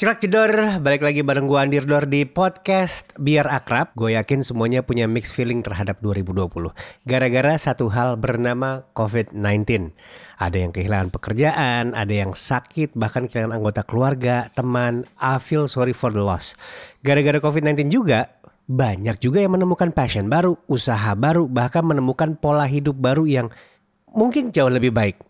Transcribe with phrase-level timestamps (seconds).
[0.00, 3.92] Cilak jedor, balik lagi bareng gue Andir Dor di podcast Biar Akrab.
[3.92, 6.72] Gue yakin semuanya punya mixed feeling terhadap 2020.
[7.04, 9.92] Gara-gara satu hal bernama COVID-19.
[10.40, 15.04] Ada yang kehilangan pekerjaan, ada yang sakit, bahkan kehilangan anggota keluarga, teman.
[15.20, 16.56] I feel sorry for the loss.
[17.04, 18.32] Gara-gara COVID-19 juga,
[18.72, 23.52] banyak juga yang menemukan passion baru, usaha baru, bahkan menemukan pola hidup baru yang
[24.16, 25.29] mungkin jauh lebih baik.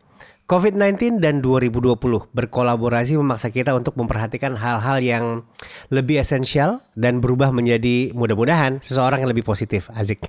[0.50, 1.94] COVID-19 dan 2020
[2.34, 5.24] berkolaborasi memaksa kita untuk memperhatikan hal-hal yang
[5.94, 9.86] lebih esensial dan berubah menjadi mudah-mudahan seseorang yang lebih positif.
[9.94, 10.26] Azik.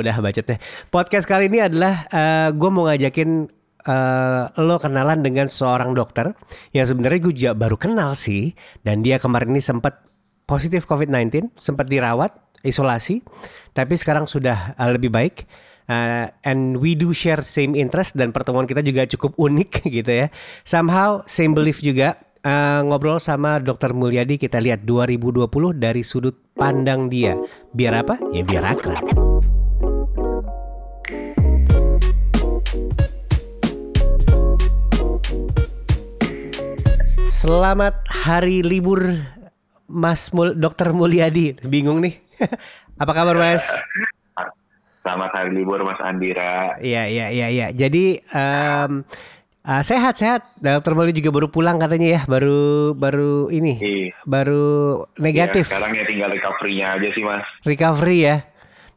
[0.00, 0.56] Udah bacotnya.
[0.88, 3.52] Podcast kali ini adalah uh, gue mau ngajakin
[3.84, 6.32] uh, lo kenalan dengan seorang dokter
[6.72, 10.00] yang sebenarnya gue juga baru kenal sih dan dia kemarin ini sempat
[10.48, 12.32] positif COVID-19, sempat dirawat,
[12.64, 13.20] isolasi,
[13.76, 15.44] tapi sekarang sudah uh, lebih baik
[15.90, 20.26] Uh, and we do share same interest dan pertemuan kita juga cukup unik gitu ya.
[20.62, 22.14] Somehow same belief juga.
[22.40, 23.92] Uh, ngobrol sama Dr.
[23.92, 27.34] Mulyadi kita lihat 2020 dari sudut pandang dia.
[27.74, 28.16] Biar apa?
[28.32, 29.04] Ya biar akrab.
[37.28, 39.04] Selamat hari libur
[39.90, 40.94] Mas Mul Dr.
[40.94, 41.58] Mulyadi.
[41.66, 42.14] Bingung nih.
[43.02, 43.64] Apa kabar Mas?
[45.00, 46.76] Selamat hari libur Mas Andira.
[46.76, 47.66] Iya iya iya iya.
[47.72, 49.00] Jadi um,
[49.64, 50.44] uh, sehat sehat.
[50.60, 54.12] Dokter Moli juga baru pulang katanya ya, baru baru ini, iya.
[54.28, 55.72] baru negatif.
[55.72, 57.46] Ya, sekarang ya tinggal recovery-nya aja sih Mas.
[57.64, 58.36] Recovery ya.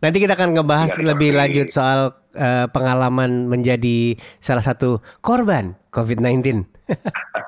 [0.04, 6.68] Nanti kita akan ngebahas ya, lebih lanjut soal uh, pengalaman menjadi salah satu korban COVID-19.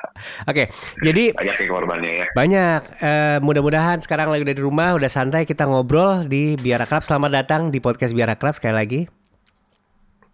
[0.48, 0.66] Oke, okay,
[1.04, 2.26] jadi banyak ya korbannya ya.
[2.32, 2.82] Banyak.
[3.04, 7.04] Uh, mudah-mudahan sekarang lagi dari rumah, udah santai kita ngobrol di Biar Akrab.
[7.04, 9.02] Selamat datang di podcast Biar Akrab sekali lagi.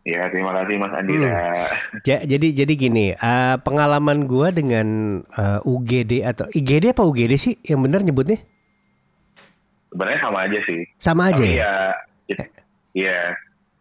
[0.06, 1.30] Ya, terima kasih Mas Andira.
[1.34, 2.02] Hmm.
[2.06, 7.34] Ja, jadi jadi gini, uh, pengalaman gua dengan uh, eh, UGD atau IGD apa UGD
[7.38, 8.38] sih yang benar nyebutnya?
[9.90, 10.82] Sebenarnya sama aja sih.
[11.02, 11.74] Sama aja Tapi ya.
[12.30, 12.44] Iya.
[12.92, 13.20] Ya,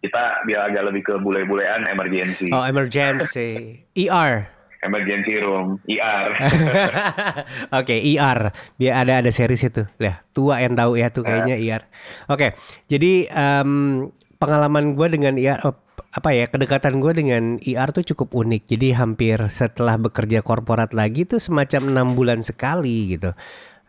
[0.00, 2.48] kita biar agak lebih ke bule-bulean emergency.
[2.52, 3.84] Oh, emergency.
[3.96, 6.28] ER emergency room ER.
[7.80, 8.52] Oke, okay, ER.
[8.80, 9.84] Biar ada ada series itu.
[10.00, 11.64] Ya, tua yang tahu ya tuh kayaknya uh.
[11.64, 11.82] ER.
[11.84, 11.86] Oke.
[12.28, 12.50] Okay,
[12.88, 14.08] jadi um,
[14.40, 15.76] pengalaman gue dengan ER oh,
[16.10, 18.62] apa ya kedekatan gue dengan ER tuh cukup unik.
[18.66, 23.36] Jadi hampir setelah bekerja korporat lagi tuh semacam enam bulan sekali gitu.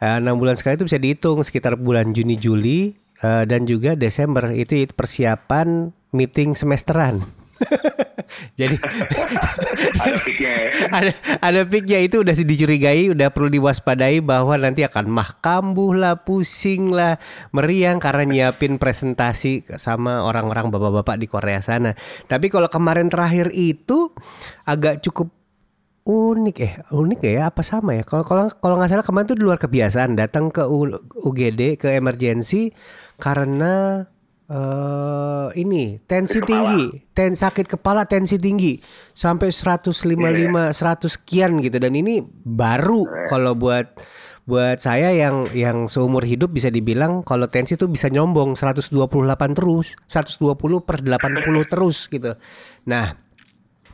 [0.01, 2.91] Eh, enam uh, bulan sekali itu bisa dihitung sekitar bulan Juni Juli
[3.23, 7.40] uh, dan juga Desember itu persiapan meeting semesteran.
[8.59, 8.75] Jadi
[10.03, 10.69] ada piknya ya.
[10.97, 16.15] Ada ada piknya itu udah dicurigai, udah perlu diwaspadai bahwa nanti akan mah kambuh lah,
[16.23, 17.19] pusing lah,
[17.51, 21.95] meriang karena nyiapin presentasi sama orang-orang bapak-bapak di Korea sana.
[22.27, 24.11] Tapi kalau kemarin terakhir itu
[24.65, 25.31] agak cukup
[26.01, 29.45] unik eh unik ya apa sama ya kalau kalau kalau nggak salah kemarin tuh di
[29.45, 32.73] luar kebiasaan datang ke UGD ke emergency
[33.21, 34.01] karena
[34.51, 38.77] uh, ini tensi tinggi, ten sakit kepala tensi tinggi
[39.15, 40.75] sampai 155 yeah.
[40.75, 43.27] 100 sekian gitu dan ini baru yeah.
[43.31, 43.95] kalau buat
[44.41, 48.91] buat saya yang yang seumur hidup bisa dibilang kalau tensi tuh bisa nyombong 128
[49.55, 52.35] terus, 120 per 80 terus gitu.
[52.89, 53.15] Nah,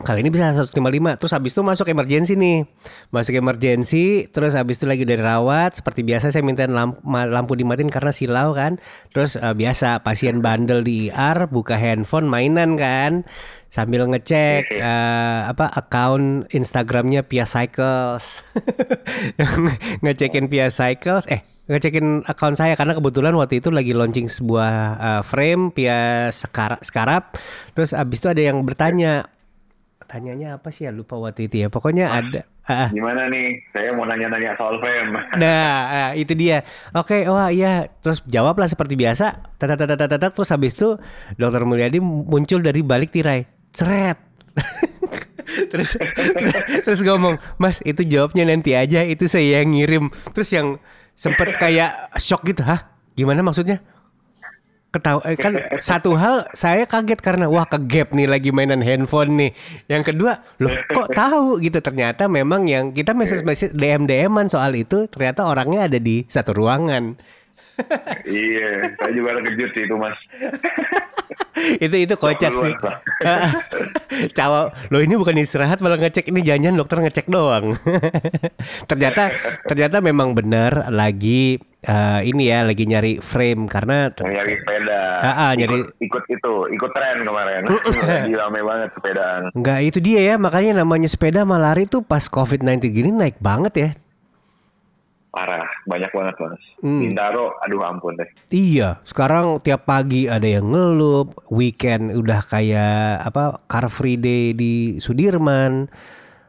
[0.02, 0.74] kali ini bisa 155
[1.18, 2.66] terus habis itu masuk emergency nih.
[3.10, 7.90] Masuk emergency terus habis itu lagi udah rawat seperti biasa saya minta lampu, lampu dimatiin
[7.90, 8.78] karena silau kan.
[9.10, 13.26] Terus uh, biasa pasien bandel di IR buka handphone mainan kan.
[13.68, 18.40] Sambil ngecek uh, apa account Instagramnya Pia Cycles.
[20.02, 21.28] Ngecekin Pia Cycles.
[21.28, 26.80] Eh ngecekin account saya karena kebetulan waktu itu lagi launching sebuah uh, frame Pia Sekarap,
[26.80, 27.36] Sekarap
[27.76, 29.28] terus abis itu ada yang bertanya
[30.08, 30.90] tanyanya apa sih ya?
[30.90, 31.68] Lupa waktu itu ya.
[31.68, 33.60] Pokoknya ah, ada uh, gimana nih?
[33.68, 36.64] Saya mau nanya-nanya soal frame nah uh, itu dia.
[36.96, 37.92] Oke okay, wah iya.
[38.00, 39.54] Terus jawablah seperti biasa.
[39.60, 40.96] Tata tata tata tata terus habis itu
[41.36, 43.44] dokter Mulyadi muncul dari balik tirai.
[43.70, 44.18] Ceret.
[45.48, 45.96] Terus
[46.84, 49.00] terus ngomong mas itu jawabnya nanti aja.
[49.04, 50.12] Itu saya yang ngirim.
[50.36, 50.76] Terus yang
[51.16, 52.92] sempet kayak shock gitu hah?
[53.16, 53.80] Gimana maksudnya
[54.88, 55.52] ketahu eh, kan
[55.88, 59.50] satu hal saya kaget karena wah kegap nih lagi mainan handphone nih.
[59.86, 65.44] Yang kedua, loh kok tahu gitu ternyata memang yang kita message-message DM-DM-an soal itu ternyata
[65.44, 67.16] orangnya ada di satu ruangan.
[68.26, 70.18] iya, saya juga terkejut sih itu mas.
[71.84, 72.74] itu itu kocak sih.
[74.38, 77.76] Cawa, lo ini bukan istirahat malah ngecek ini janjian dokter ngecek doang.
[78.90, 79.34] ternyata
[79.66, 85.00] ternyata memang benar lagi uh, ini ya lagi nyari frame karena nyari sepeda.
[85.22, 87.62] Uh, uh, nyari ikut, ikut itu, ikut tren kemarin.
[88.26, 89.42] lagi rame banget sepedaan.
[89.54, 93.74] Enggak, itu dia ya, makanya namanya sepeda sama lari tuh pas Covid-19 gini naik banget
[93.76, 93.90] ya.
[95.38, 96.98] Parah banyak banget mas Hmm.
[97.00, 103.62] Bintaro aduh ampun deh Iya, sekarang tiap pagi ada yang ngelup, weekend udah kayak apa
[103.64, 105.86] Car Free Day di Sudirman.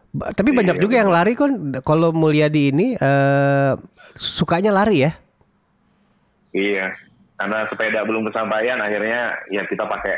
[0.09, 1.49] Ba- Tapi banyak Iya, juga yang lari kan
[1.79, 3.71] kalau Mulyadi ini eh
[4.15, 5.11] sukanya lari ya.
[6.49, 6.89] iya
[7.35, 10.17] karena sepeda belum kesampaian akhirnya ya kita pakai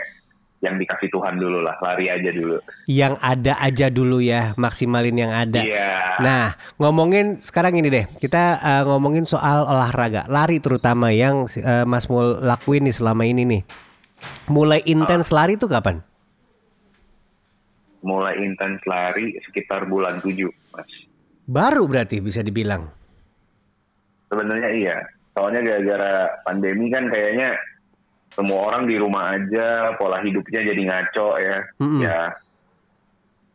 [0.61, 5.33] yang dikasih Tuhan dulu lah lari aja dulu Yang ada aja dulu ya, maksimalin yang
[5.33, 5.61] ada.
[5.61, 11.81] iya Nah, ngomongin sekarang ini deh, kita eh, ngomongin soal olahraga, lari terutama yang eh,
[11.83, 13.61] Mas Mul lakuin nih selama ini nih.
[14.47, 16.05] Mulai intens lari tuh kapan?
[18.01, 20.33] mulai intens lari sekitar bulan 7
[20.73, 20.89] mas
[21.45, 22.89] Baru berarti bisa dibilang.
[24.25, 24.97] sebenarnya iya
[25.31, 27.53] soalnya gara-gara pandemi kan kayaknya
[28.31, 32.01] semua orang di rumah aja pola hidupnya jadi ngaco ya Mm-mm.
[32.01, 32.31] ya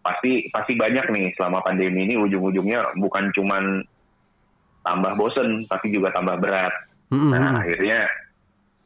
[0.00, 3.82] pasti pasti banyak nih selama pandemi ini ujung-ujungnya bukan cuman
[4.80, 6.70] tambah bosen tapi juga tambah berat
[7.10, 7.32] Mm-mm.
[7.34, 8.06] nah akhirnya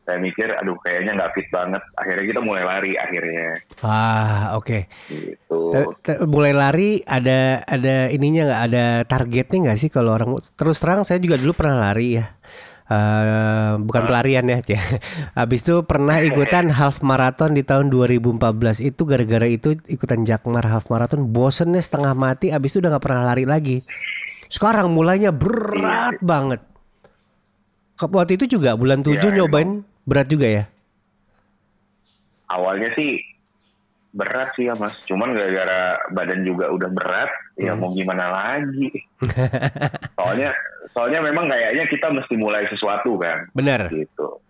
[0.01, 4.89] saya mikir aduh kayaknya nggak fit banget akhirnya kita mulai lari akhirnya Ah, oke.
[5.07, 10.35] gitu Te- te- Mulai lari ada ada ininya nggak ada targetnya nggak sih kalau orang
[10.57, 12.33] terus terang saya juga dulu pernah lari ya.
[12.91, 14.83] Eh, bukan pelarian ya, Cia.
[15.39, 18.43] Habis itu pernah ikutan half marathon di tahun 2014
[18.83, 23.23] itu gara-gara itu ikutan Jakmar half marathon bosennya setengah mati habis itu udah nggak pernah
[23.23, 23.87] lari lagi.
[24.51, 26.59] Sekarang mulainya berat banget.
[27.95, 30.65] Ke- Waktu itu juga bulan 7 Iya, nyobain berat juga ya.
[32.51, 33.23] awalnya sih
[34.11, 37.81] berat sih ya mas cuman gara-gara badan juga udah berat ya Hmm.
[37.85, 38.91] mau gimana lagi
[40.19, 40.51] soalnya
[40.91, 43.87] soalnya memang kayaknya kita mesti mulai sesuatu kan Bener.
[43.93, 44.43] gitu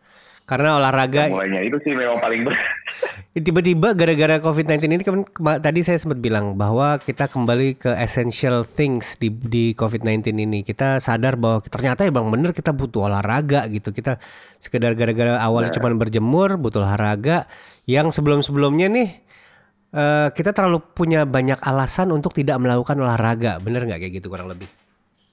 [0.48, 2.58] Karena olahraga mulainya itu sih memang paling berat
[3.30, 5.22] Tiba-tiba gara-gara COVID-19 ini kan
[5.62, 10.66] tadi saya sempat bilang bahwa kita kembali ke essential things di di COVID-19 ini.
[10.66, 13.94] Kita sadar bahwa ternyata ya Bang bener kita butuh olahraga gitu.
[13.94, 14.18] Kita
[14.58, 17.46] sekedar gara-gara awalnya cuma berjemur, butuh olahraga
[17.86, 19.08] yang sebelum-sebelumnya nih
[19.90, 23.58] eh, kita terlalu punya banyak alasan untuk tidak melakukan olahraga.
[23.58, 24.68] Bener nggak kayak gitu kurang lebih?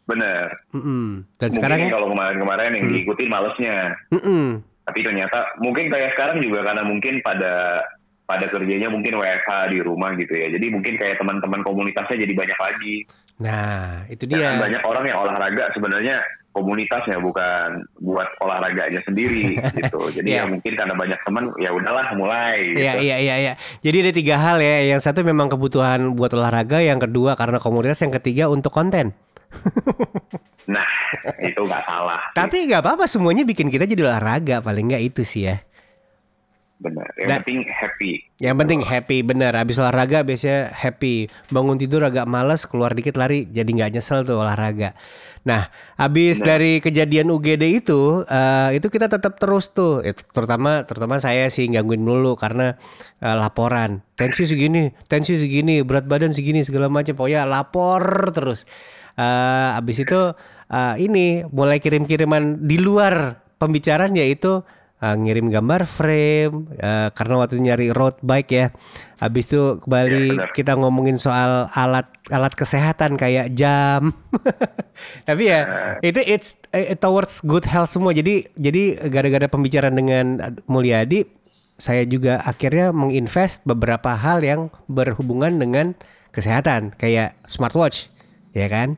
[0.07, 1.27] bener Mm-mm.
[1.35, 4.63] Dan mungkin sekarang kalau kemarin-kemarin yang diikutin malesnya Mm-mm.
[4.87, 7.83] tapi ternyata mungkin kayak sekarang juga karena mungkin pada
[8.23, 12.55] pada kerjanya mungkin WFH di rumah gitu ya jadi mungkin kayak teman-teman komunitasnya jadi banyak
[12.55, 12.95] lagi
[13.37, 14.57] Nah, itu Dan dia.
[14.57, 16.25] banyak orang yang olahraga sebenarnya
[16.57, 17.69] komunitasnya bukan
[18.01, 20.01] buat olahraganya sendiri gitu.
[20.09, 20.41] Jadi Iya.
[20.41, 22.57] ya mungkin karena banyak teman ya udahlah mulai.
[22.73, 22.81] Gitu.
[22.81, 23.53] Iya iya iya iya.
[23.85, 24.89] Jadi ada tiga hal ya.
[24.89, 29.13] Yang satu memang kebutuhan buat olahraga, yang kedua karena komunitas, yang ketiga untuk konten.
[30.67, 30.89] Nah
[31.39, 32.19] itu nggak salah.
[32.35, 35.63] Tapi nggak apa-apa semuanya bikin kita jadi olahraga paling nggak itu sih ya.
[36.77, 37.09] Benar.
[37.17, 37.37] Yang Nah.
[37.41, 38.11] penting happy.
[38.37, 39.49] Yang penting happy bener.
[39.57, 41.25] Habis olahraga biasanya happy.
[41.49, 44.93] Bangun tidur agak males, keluar dikit lari, jadi nggak nyesel tuh olahraga.
[45.41, 51.17] Nah, habis dari kejadian UGD itu, eh, itu kita tetap terus tuh, Eh, terutama terutama
[51.17, 52.77] saya sih gangguin dulu karena
[53.17, 54.05] eh, laporan.
[54.13, 57.17] Tensi segini, tensi segini, berat badan segini segala macam.
[57.17, 58.69] Pokoknya lapor terus.
[59.17, 60.37] Eh, habis itu
[60.69, 64.61] eh, ini mulai kirim-kiriman di luar pembicaraan yaitu
[64.99, 68.67] eh, ngirim gambar frame eh, karena waktu nyari road bike ya.
[69.17, 70.49] Habis itu kembali Ya, benar.
[70.53, 74.13] kita ngomongin soal alat alat kesehatan kayak jam.
[75.27, 75.59] Tapi ya
[76.05, 78.13] itu it's eh, towards good health semua.
[78.13, 80.25] Jadi jadi gara-gara pembicaraan dengan
[80.69, 81.25] Mulyadi
[81.77, 85.93] saya juga akhirnya menginvest beberapa hal yang berhubungan dengan
[86.33, 88.09] kesehatan kayak smartwatch,
[88.53, 88.97] ya kan?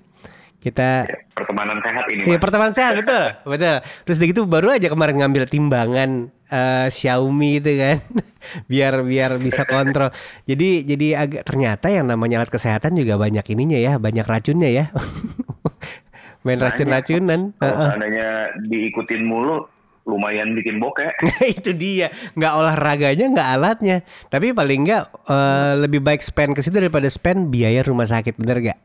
[0.60, 2.28] Kita pertemanan sehat ini.
[2.28, 3.80] Iya pertemanan sehat betul betul.
[4.04, 7.98] Terus gitu baru aja kemarin ngambil timbangan eh, Xiaomi itu kan,
[8.72, 10.12] biar biar bisa kontrol.
[10.44, 14.86] Jadi jadi agak ternyata yang namanya alat kesehatan juga banyak ininya ya, banyak racunnya ya.
[16.44, 17.56] Main racun-racunan.
[17.56, 17.88] Kalau Heeh.
[17.96, 18.28] seandainya
[18.68, 19.64] diikutin mulu
[20.08, 21.08] lumayan bikin bokeh.
[21.56, 23.98] itu dia nggak olahraganya nggak alatnya
[24.28, 28.60] tapi paling nggak eh, lebih baik spend ke situ daripada spend biaya rumah sakit bener
[28.60, 28.80] gak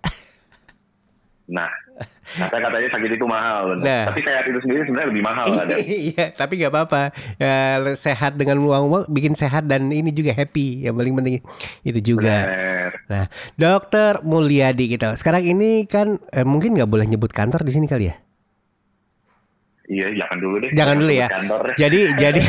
[1.44, 1.68] Nah,
[2.40, 3.76] kata katanya sakit itu mahal.
[3.76, 3.84] bener.
[3.84, 4.04] Nah.
[4.08, 5.74] Tapi sehat itu sendiri sebenarnya lebih mahal ada.
[6.08, 7.02] iya tapi nggak apa-apa
[7.36, 11.34] Ya, sehat dengan uang bikin sehat dan ini juga happy yang paling penting
[11.84, 12.90] itu juga Bener.
[13.10, 13.24] nah
[13.60, 18.08] dokter Mulyadi kita sekarang ini kan eh, mungkin nggak boleh nyebut kantor di sini kali
[18.08, 18.16] ya
[19.84, 20.70] Iya, jangan dulu deh.
[20.72, 21.28] Jangan dulu ya.
[21.28, 21.62] Kantor.
[21.76, 22.42] Jadi jadi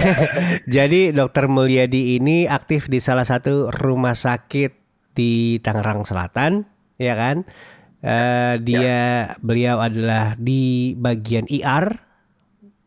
[0.71, 4.71] jadi Dokter Mulyadi ini aktif di salah satu rumah sakit
[5.11, 6.63] di Tangerang Selatan,
[6.95, 7.43] ya kan?
[8.01, 8.99] Eh, dia
[9.39, 11.95] beliau adalah di bagian IR,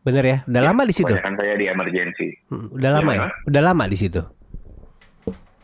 [0.05, 0.37] bener ya?
[0.47, 1.13] Udah lama di situ?
[1.13, 2.29] Saya di emergency.
[2.47, 3.19] Hmm, Udah lama ya?
[3.25, 3.33] Gimana?
[3.49, 4.21] Udah lama di situ.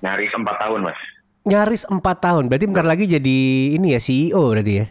[0.04, 1.00] Nyaris empat tahun, Mas.
[1.46, 2.44] Nyaris empat tahun.
[2.50, 3.38] Berarti bentar lagi jadi
[3.78, 4.86] ini ya CEO berarti ya?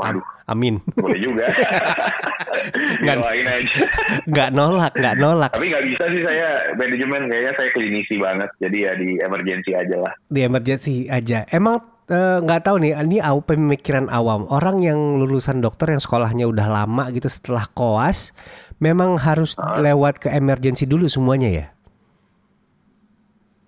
[0.00, 0.80] Waduh, Amin.
[0.96, 1.44] boleh juga.
[3.04, 3.80] Nggak- aja.
[4.26, 5.50] Nggak nolak, nggak nolak.
[5.52, 8.50] Tapi nggak bisa sih saya manajemen kayaknya saya klinisi banget.
[8.58, 10.12] Jadi ya di emergency aja lah.
[10.32, 11.44] Di emergency aja.
[11.52, 11.78] Emang
[12.08, 14.48] eh, nggak tahu nih, ini pemikiran awam.
[14.48, 18.32] Orang yang lulusan dokter yang sekolahnya udah lama gitu setelah koas,
[18.80, 21.66] memang harus lewat ke emergency dulu semuanya ya?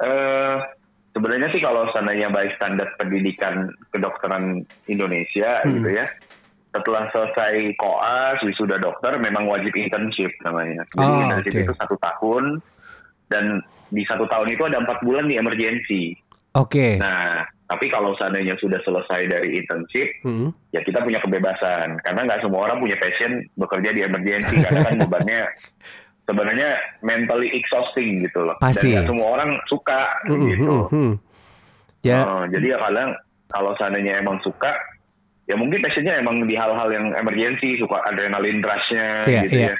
[0.02, 0.31] Eh
[1.12, 5.72] sebenarnya sih kalau seandainya baik standar pendidikan kedokteran Indonesia Hmm.
[5.76, 6.06] gitu ya.
[6.72, 10.88] Setelah selesai koas, wisuda dokter, memang wajib internship namanya.
[10.90, 11.62] Jadi Oh, internship oke.
[11.62, 12.44] itu satu tahun
[13.28, 13.44] dan
[13.88, 16.16] di satu tahun itu ada empat bulan di emergency.
[16.52, 16.96] Oke.
[16.96, 20.48] Nah, tapi kalau seandainya sudah selesai dari internship, Hmm.
[20.72, 22.00] ya kita punya kebebasan.
[22.00, 24.56] Karena nggak semua orang punya passion bekerja di emergency.
[24.60, 25.40] karena kan bebannya
[26.24, 28.56] sebenarnya mentally exhausting gitu loh.
[28.58, 28.94] Pasti.
[28.94, 30.62] Dan semua orang suka Hmm, gitu.
[30.64, 31.12] hmm, hmm.
[32.02, 33.14] Ya, Oh, jadi ya kadang
[33.46, 34.74] kalau seandainya emang suka,
[35.46, 39.70] ya mungkin passionnya emang di hal-hal yang emergency, suka adrenalin rush-nya Iya, gitu iya.
[39.70, 39.76] ya.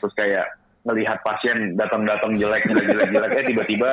[0.00, 0.46] Terus kayak
[0.80, 3.90] ngelihat pasien datang-datang jelek, jelek, jelek, jelek, eh tiba-tiba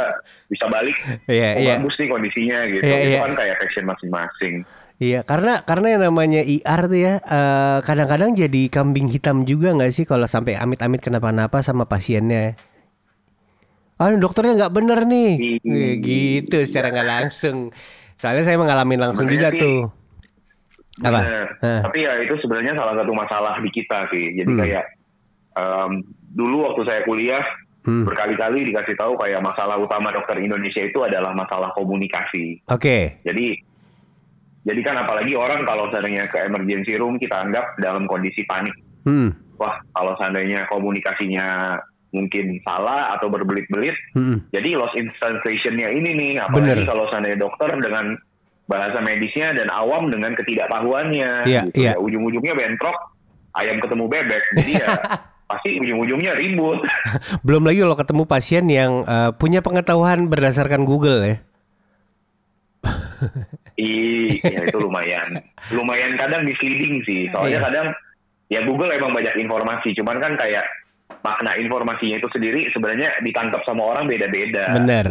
[0.48, 0.96] bisa balik,
[1.28, 1.76] iya, oh iya.
[1.76, 2.88] bagus nih kondisinya gitu.
[2.88, 3.20] Iya, Itu iya.
[3.28, 4.56] kan kayak passion masing-masing.
[4.98, 9.94] Iya, karena karena yang namanya IR tuh ya eh, kadang-kadang jadi kambing hitam juga nggak
[9.94, 12.58] sih kalau sampai amit-amit kenapa-napa sama pasiennya.
[13.98, 15.62] Ah, dokternya nggak bener nih.
[15.62, 17.70] Eh, gitu secara nggak langsung.
[18.18, 19.80] Soalnya saya mengalami langsung juga Sebenarnya sih, tuh.
[21.06, 21.22] Apa?
[21.62, 21.82] Hah.
[21.86, 24.34] Tapi ya itu sebenarnya salah satu masalah di kita sih.
[24.34, 24.62] Jadi Hmm.
[24.66, 24.86] kayak
[25.58, 25.92] em,
[26.34, 27.46] dulu waktu saya kuliah
[27.86, 28.04] Hmm.
[28.04, 32.66] berkali-kali dikasih tahu kayak masalah utama dokter Indonesia itu adalah masalah komunikasi.
[32.68, 33.22] Oke.
[33.24, 33.62] Jadi
[34.68, 38.76] jadi kan apalagi orang kalau seandainya ke emergency room kita anggap dalam kondisi panik.
[39.08, 39.32] Hmm.
[39.56, 41.80] Wah, kalau seandainya komunikasinya
[42.12, 44.44] mungkin salah atau berbelit-belit, Hmm.
[44.52, 46.32] jadi lost in translation-nya ini nih.
[46.44, 46.90] Apalagi Bener.
[46.92, 48.20] kalau seandainya dokter dengan
[48.68, 51.48] bahasa medisnya dan awam dengan ketidaktahuannya.
[51.48, 51.96] Iya, gitu iya.
[51.96, 52.04] ya.
[52.04, 52.98] Ujung-ujungnya bentrok,
[53.56, 54.44] ayam ketemu bebek.
[54.60, 54.88] Jadi ya
[55.50, 56.84] pasti ujung-ujungnya ribut.
[57.48, 61.38] Belum lagi kalau ketemu pasien yang eh, punya pengetahuan berdasarkan Google ya.
[63.78, 65.38] Ih, ya itu lumayan.
[65.70, 67.30] Lumayan kadang misleading sih.
[67.30, 67.66] Soalnya Iya.
[67.70, 67.88] kadang
[68.50, 70.66] ya Google emang banyak informasi, cuman kan kayak
[71.22, 74.74] makna informasinya itu sendiri sebenarnya ditangkap sama orang beda-beda.
[74.74, 75.08] Bener.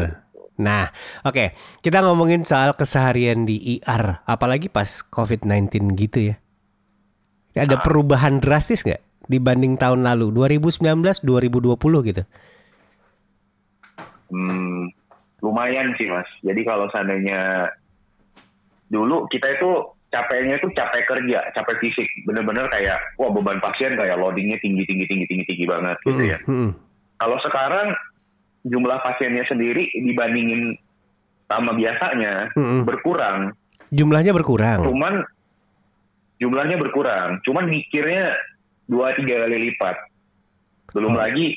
[0.56, 0.88] Nah,
[1.22, 1.52] oke,
[1.84, 6.36] kita ngomongin soal keseharian di IR, apalagi pas COVID-19 gitu ya.
[7.56, 12.22] Ada perubahan drastis nggak dibanding tahun lalu, 2019, 2020 gitu?
[14.32, 14.90] Hmm,
[15.44, 16.26] lumayan sih mas.
[16.40, 17.70] Jadi kalau seandainya
[18.86, 19.70] dulu kita itu
[20.06, 25.04] capeknya itu capek kerja, capek fisik, bener-bener kayak wah beban pasien kayak loadingnya tinggi tinggi
[25.04, 26.38] tinggi tinggi tinggi banget gitu ya.
[26.46, 26.70] Mm-mm.
[27.16, 27.90] Kalau sekarang
[28.62, 30.78] jumlah pasiennya sendiri dibandingin
[31.46, 32.82] sama biasanya Mm-mm.
[32.82, 33.54] berkurang,
[33.88, 34.82] Jumlahnya berkurang.
[34.82, 35.22] cuman
[36.36, 38.34] jumlahnya berkurang, cuman mikirnya
[38.86, 39.96] dua tiga kali lipat.
[40.92, 41.18] Belum Oh.
[41.18, 41.56] lagi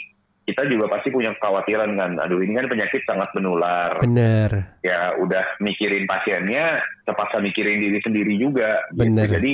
[0.50, 3.94] kita juga pasti punya kekhawatiran kan, aduh ini kan penyakit sangat menular.
[4.02, 4.82] Bener.
[4.82, 8.82] ya udah mikirin pasiennya, terpaksa mikirin diri sendiri juga.
[8.98, 9.06] gitu.
[9.06, 9.30] Bener.
[9.30, 9.54] Jadi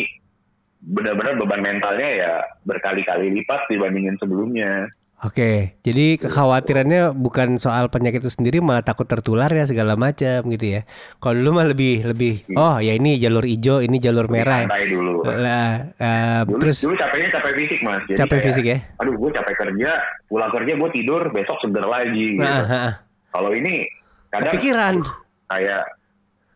[0.86, 2.34] benar-benar beban mentalnya ya
[2.64, 4.88] berkali-kali lipat dibandingin sebelumnya.
[5.24, 10.76] Oke, jadi kekhawatirannya bukan soal penyakit itu sendiri, malah takut tertular ya segala macam gitu
[10.76, 10.82] ya.
[11.24, 14.68] Kalau dulu mah lebih lebih, oh ya ini jalur hijau, ini jalur merah.
[14.68, 15.24] Santai dulu.
[15.24, 18.04] Lah, eh, Dulu, terus dulu capeknya capek fisik mas.
[18.12, 18.78] Jadi capek kayak, fisik ya?
[19.00, 19.92] Aduh gue capek kerja,
[20.28, 22.26] pulang kerja gue tidur, besok seger lagi.
[22.36, 22.44] Gitu.
[22.44, 22.92] Nah, ah, ah.
[23.32, 23.88] Kalau ini
[24.36, 24.94] kadang kepikiran.
[25.48, 25.84] kayak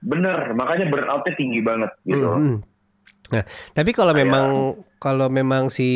[0.03, 2.27] bener, makanya burnoutnya tinggi banget gitu.
[2.27, 2.57] Hmm, hmm.
[3.29, 3.43] Nah,
[3.77, 5.89] tapi kalau memang kalau memang si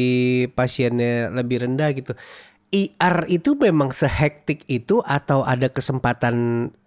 [0.54, 2.14] pasiennya lebih rendah gitu,
[2.74, 6.36] IR itu memang sehektik itu atau ada kesempatan,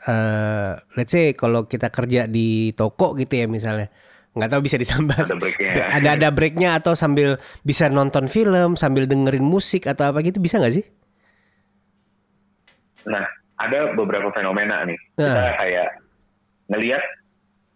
[0.02, 3.86] eh let's say kalau kita kerja di toko gitu ya misalnya,
[4.34, 5.22] nggak tahu bisa disambat.
[5.22, 5.72] Ada breaknya.
[5.86, 10.58] Ada ada breaknya atau sambil bisa nonton film, sambil dengerin musik atau apa gitu bisa
[10.58, 10.84] nggak sih?
[13.06, 13.22] Nah,
[13.56, 14.98] ada beberapa fenomena nih.
[15.14, 15.54] Kita Nah.
[15.56, 15.88] kayak
[16.66, 17.02] ngelihat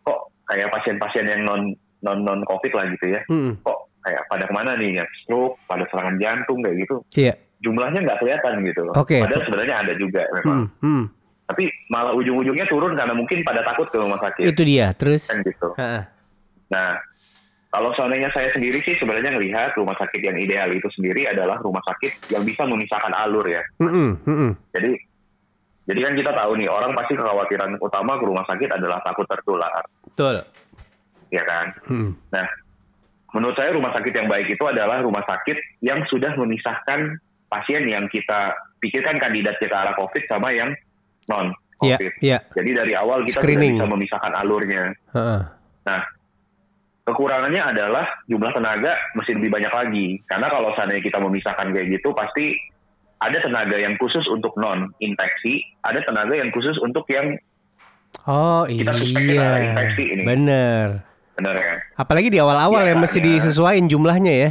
[0.03, 1.63] kok kayak pasien-pasien yang non
[2.03, 3.23] non non covid lah gitu ya.
[3.31, 6.97] Hmm, Kok kayak pada ke mana nih ya stroke, pada serangan jantung kayak gitu.
[7.15, 7.35] iya.
[7.61, 8.83] Jumlahnya nggak kelihatan gitu.
[8.97, 9.21] Oke.
[9.21, 10.73] Padahal sebenarnya ada juga memang.
[10.81, 11.05] Hmm, hmm.
[11.51, 14.95] Tapi malah ujung-ujungnya turun karena mungkin pada takut ke rumah sakit Itu dia.
[14.95, 15.75] Terus, kan gitu.
[15.75, 16.07] Ha-ha.
[16.71, 16.95] Nah,
[17.71, 21.83] kalau seandainya saya sendiri sih sebenarnya ngelihat rumah sakit yang ideal itu sendiri adalah rumah
[21.87, 23.63] sakit yang bisa memisahkan alur ya.
[23.79, 24.53] Hmm, hmm, hmm.
[24.75, 24.91] Jadi
[25.87, 29.83] jadi kan kita tahu nih orang pasti kekhawatiran utama ke rumah sakit adalah takut tertular,
[30.07, 30.39] betul.
[31.35, 31.67] ya kan?
[31.91, 32.11] Hmm.
[32.31, 32.47] Nah,
[33.35, 37.19] menurut saya rumah sakit yang baik itu adalah rumah sakit yang sudah memisahkan
[37.51, 40.71] pasien yang kita pikirkan kandidat ke arah COVID sama yang
[41.27, 42.13] non Iya, COVID.
[42.21, 42.39] iya.
[42.53, 43.75] Jadi dari awal kita Screening.
[43.75, 44.83] sudah bisa memisahkan alurnya.
[45.17, 45.39] Ha-ha.
[45.89, 46.01] Nah,
[47.03, 50.07] kekurangannya adalah jumlah tenaga mesti lebih banyak lagi.
[50.29, 52.53] Karena kalau seandainya kita memisahkan kayak gitu, pasti
[53.17, 57.33] ada tenaga yang khusus untuk non infeksi, ada tenaga yang khusus untuk yang
[58.27, 60.23] Oh Kita kita iya, infeksi ini.
[60.27, 61.01] bener.
[61.33, 61.75] benar ya.
[61.97, 63.41] Apalagi di awal-awal ya mesti Biasanya.
[63.41, 64.51] disesuaikan jumlahnya ya.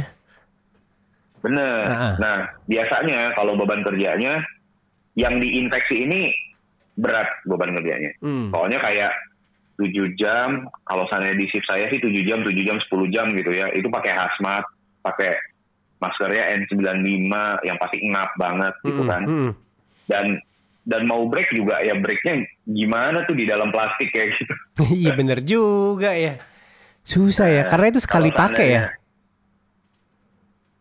[1.40, 1.84] Bener.
[1.88, 2.14] Ah.
[2.16, 4.44] Nah, biasanya kalau beban kerjanya
[5.16, 6.30] yang diinfeksi ini
[6.94, 8.12] berat beban kerjanya.
[8.20, 8.52] Hmm.
[8.52, 9.12] Soalnya kayak
[9.80, 9.88] 7
[10.20, 13.72] jam, kalau misalnya di shift saya sih 7 jam, 7 jam, 10 jam gitu ya.
[13.72, 14.64] Itu pakai hazmat,
[15.00, 15.32] pakai
[15.96, 17.32] maskernya N95
[17.64, 19.22] yang pasti ngap banget gitu Hmm, kan.
[19.24, 19.50] hmm.
[20.04, 20.26] Dan
[20.80, 24.54] dan mau break juga ya breaknya gimana tuh di dalam plastik kayak gitu.
[25.00, 26.36] Iya bener juga ya.
[27.00, 28.92] Susah ya, karena itu sekali pakai ya.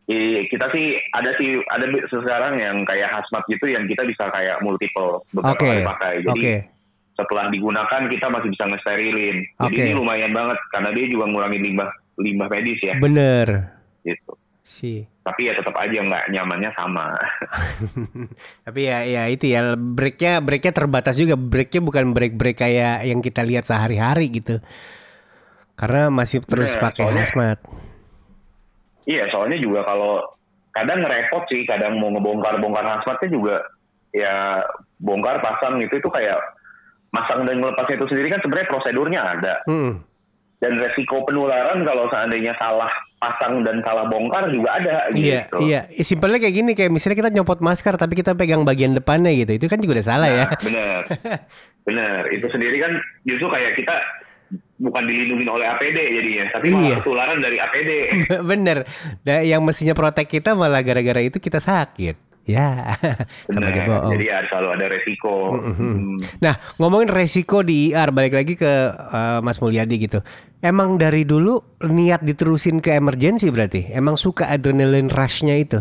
[0.10, 4.58] Iya, kita sih ada sih ada sekarang yang kayak hazmat gitu yang kita bisa kayak
[4.66, 6.14] multiple beberapa Oke, kali pakai.
[6.26, 6.56] Jadi oke.
[7.14, 9.38] setelah digunakan kita masih bisa nge-sterilin.
[9.70, 9.86] Jadi Oke.
[9.86, 13.70] ini lumayan banget karena dia juga ngurangin limbah limbah medis ya Bener.
[14.02, 14.34] gitu.
[14.66, 15.06] Sih.
[15.22, 17.14] Tapi ya tetap aja nggak nyamannya sama.
[18.66, 23.22] Tapi ya ya itu ya breaknya breaknya terbatas juga breaknya bukan break break kayak yang
[23.22, 24.58] kita lihat sehari-hari gitu.
[25.78, 27.62] Karena masih terus Bener, pakai hazmat.
[29.10, 30.22] Iya, soalnya juga kalau
[30.70, 33.56] kadang ngerepot sih, kadang mau ngebongkar-bongkar hazmatnya juga
[34.10, 34.62] ya
[34.98, 36.38] bongkar pasang itu itu kayak
[37.10, 39.56] masang dan melepasnya itu sendiri kan sebenarnya prosedurnya ada.
[39.66, 40.06] Hmm.
[40.60, 45.64] dan resiko penularan kalau seandainya salah pasang dan salah bongkar juga ada Iya, gitu.
[45.64, 45.88] iya.
[46.04, 49.56] Simpelnya kayak gini, kayak misalnya kita nyopot masker tapi kita pegang bagian depannya gitu.
[49.56, 50.52] Itu kan juga udah salah ya.
[50.52, 51.00] Nah, bener,
[51.88, 52.20] bener.
[52.36, 52.92] Itu sendiri kan
[53.24, 53.96] justru kayak kita
[54.80, 56.76] bukan dilindungi oleh APD jadinya, tapi Iya.
[56.80, 57.92] malah ketularan dari APD.
[58.52, 58.78] Bener.
[59.22, 62.32] Dan yang mestinya protek kita malah gara-gara itu kita sakit.
[62.50, 62.98] Ya,
[63.54, 64.18] sama aja bohong.
[64.18, 65.54] Jadi ya selalu ada resiko.
[65.54, 66.18] Hmm.
[66.42, 70.26] Nah, ngomongin resiko di IR, balik lagi ke eh, Mas Mulyadi gitu.
[70.58, 73.94] Emang dari dulu niat diterusin ke emergency berarti?
[73.94, 75.78] Emang suka adrenaline rush-nya itu?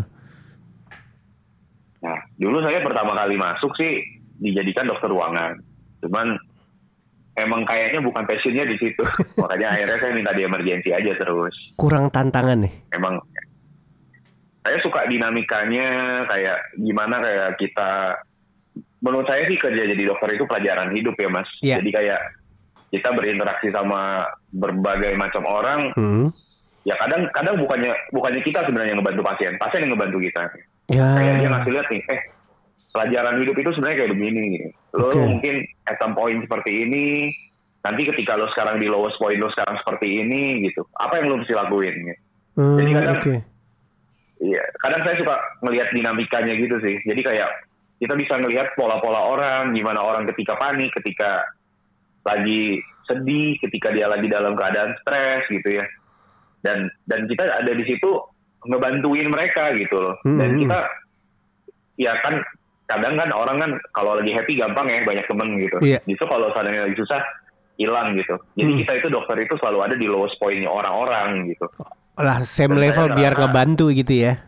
[1.99, 4.05] Nah, dulu saya pertama kali masuk sih
[4.37, 5.57] dijadikan dokter ruangan.
[6.05, 6.37] Cuman
[7.41, 9.03] emang kayaknya bukan passionnya di situ.
[9.41, 11.55] Makanya akhirnya saya minta di emergency aja terus.
[11.75, 12.73] Kurang tantangan nih.
[12.91, 13.17] emang
[14.59, 15.87] saya suka dinamikanya
[16.25, 17.89] kayak gimana kayak kita
[18.99, 21.79] menurut saya sih kerja jadi dokter itu pelajaran hidup ya mas Iya.
[21.79, 22.19] jadi kayak
[22.91, 24.21] kita berinteraksi sama
[24.51, 26.27] berbagai macam orang Hmm.
[26.83, 30.41] ya kadang kadang bukannya bukannya kita sebenarnya yang ngebantu pasien pasien yang ngebantu kita
[30.91, 31.07] Ya.
[31.15, 32.21] kayak dia ngasih lihat nih eh
[32.89, 34.43] pelajaran hidup itu sebenarnya kayak begini
[34.91, 35.19] lo Oke.
[35.19, 37.29] mungkin at some point seperti ini
[37.79, 41.35] nanti ketika lo sekarang di lowest point lo sekarang seperti ini gitu apa yang lo
[41.39, 42.21] mesti lakuin gitu.
[42.57, 43.35] Hmm, Jadi kadang- Oke.
[44.39, 46.95] Iya, kadang saya suka ngelihat dinamikanya gitu sih.
[47.03, 47.49] Jadi kayak
[47.99, 51.43] kita bisa ngelihat pola-pola orang, gimana orang ketika panik, ketika
[52.23, 55.85] lagi sedih, ketika dia lagi dalam keadaan stres gitu ya.
[56.63, 58.07] Dan dan kita ada di situ
[58.63, 60.15] ngebantuin mereka gitu loh.
[60.23, 60.59] Dan Hmm.
[60.63, 60.79] kita
[61.99, 62.39] ya kan
[62.89, 65.77] kadang kan orang kan kalau lagi happy gampang ya banyak temen gitu.
[65.85, 65.99] Iya.
[66.09, 67.21] Justru kalau seandainya lagi susah
[67.77, 68.35] hilang gitu.
[68.57, 68.79] Jadi Hmm.
[68.83, 71.69] kita itu dokter itu selalu ada di lowest point-nya orang-orang gitu.
[72.19, 74.41] Lah same Dan level biar ngebantu gitu ya.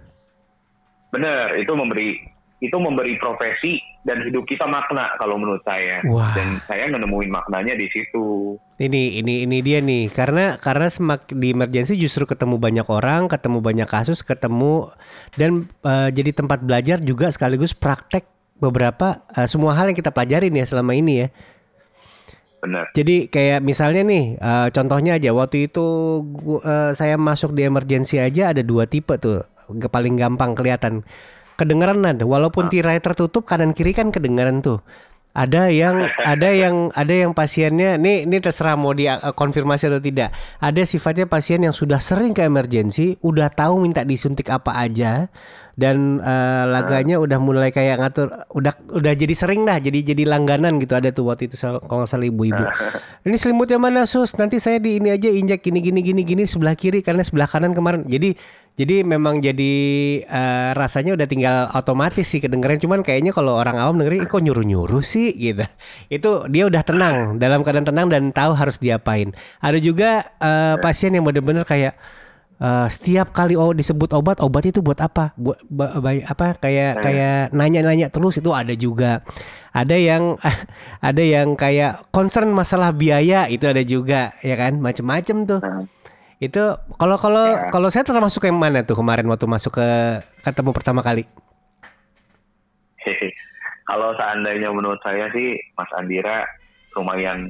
[1.14, 2.20] Bener, itu memberi
[2.62, 5.98] itu memberi profesi dan hidup kita makna kalau menurut saya.
[6.06, 6.30] Wah.
[6.38, 8.54] Dan saya nemuin maknanya di situ.
[8.78, 13.66] Ini ini ini dia nih karena karena semak di emergency justru ketemu banyak orang, ketemu
[13.66, 14.94] banyak kasus, ketemu
[15.34, 18.30] dan eh, jadi tempat belajar juga sekaligus praktek
[18.62, 21.30] beberapa eh, semua hal yang kita pelajarin ya selama ini ya.
[22.62, 22.86] Bener.
[22.94, 25.86] Jadi kayak misalnya nih, eh, contohnya aja waktu itu
[26.22, 29.42] gua, eh, saya masuk di emergency aja ada dua tipe tuh,
[29.90, 31.02] paling gampang kelihatan.
[31.62, 34.82] Kedengeran ada, walaupun tirai tertutup kanan kiri kan kedengeran tuh.
[35.38, 40.02] Ada yang ada yang ada yang pasiennya, nih ini terserah mau dia eh, konfirmasi atau
[40.02, 40.34] tidak.
[40.58, 45.30] Ada sifatnya pasien yang sudah sering ke emergency, udah tahu minta disuntik apa aja
[45.80, 50.78] dan eh, laganya udah mulai kayak ngatur udah udah jadi sering dah jadi jadi langganan
[50.84, 52.64] gitu ada tuh waktu itu kalau nggak salah ibu-ibu.
[53.28, 54.34] Ini selimutnya mana sus?
[54.34, 57.70] Nanti saya di ini aja injak gini gini gini gini sebelah kiri karena sebelah kanan
[57.78, 58.02] kemarin.
[58.10, 58.34] Jadi
[58.74, 59.74] jadi memang jadi
[60.26, 62.82] eh, rasanya udah tinggal otomatis sih kedengeran.
[62.82, 65.38] Cuman kayaknya kalau orang awam dengerin "Ih, kok nyuruh nyuruh sih?
[65.38, 65.62] gitu.
[66.10, 69.38] Itu dia udah tenang dalam keadaan tenang dan tahu harus diapain.
[69.62, 71.94] Ada juga eh, pasien yang bener-bener kayak
[72.62, 75.34] Eh, setiap kali oh disebut obat obat itu buat apa?
[75.34, 76.54] Buat ba- ba- apa?
[76.62, 79.26] Kayak kayak nanya-nanya terus itu ada juga.
[79.74, 80.38] Ada yang
[81.02, 84.78] ada yang kayak concern masalah biaya itu ada juga ya kan?
[84.78, 85.58] Macem-macem tuh.
[85.58, 85.90] Nah,
[86.38, 86.62] itu
[87.02, 87.66] kalau kalau Ya.
[87.74, 89.90] kalau saya termasuk yang mana tuh kemarin waktu masuk ke
[90.46, 91.26] ketemu pertama kali?
[93.82, 96.46] Kalau seandainya menurut saya sih Mas Andira
[96.94, 97.50] lumayan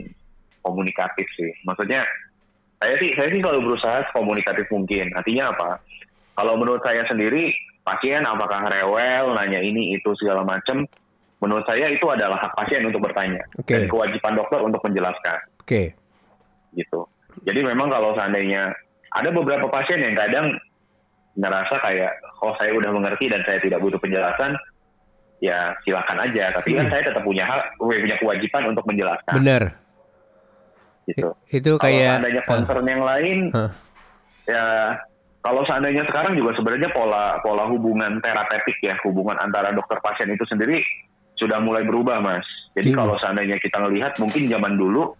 [0.63, 1.51] komunikatif sih.
[1.67, 1.99] Maksudnya
[2.81, 5.13] saya sih saya sih selalu berusaha komunikatif mungkin.
[5.13, 5.69] Artinya apa?
[6.33, 7.53] Kalau menurut saya sendiri
[7.85, 10.81] pasien apakah rewel, nanya ini itu segala macam,
[11.37, 13.73] menurut saya itu adalah hak pasien untuk bertanya Oke.
[13.77, 15.93] dan kewajiban dokter untuk menjelaskan Oke.
[16.73, 17.05] gitu.
[17.45, 18.73] Jadi memang kalau seandainya
[19.13, 20.55] ada beberapa pasien yang kadang
[21.37, 22.11] ngerasa kayak
[22.43, 24.51] oh saya udah mengerti dan saya tidak butuh penjelasan,
[25.43, 26.53] ya silakan aja.
[26.57, 26.93] Tapi kan Hmm.
[26.93, 29.63] saya tetap punya hak, punya kewajiban untuk menjelaskan Bener.
[31.11, 31.29] Gitu.
[31.49, 33.71] Itu Kalau kayak seandainya concern yang lain, Hah.
[34.45, 34.65] ya
[35.39, 40.45] kalau seandainya sekarang juga sebenarnya pola pola hubungan terapeutik ya, hubungan antara dokter pasien itu
[40.45, 40.79] sendiri
[41.35, 42.45] sudah mulai berubah, Mas.
[42.71, 42.97] Jadi Hmm.
[42.97, 45.17] kalau seandainya kita melihat mungkin zaman dulu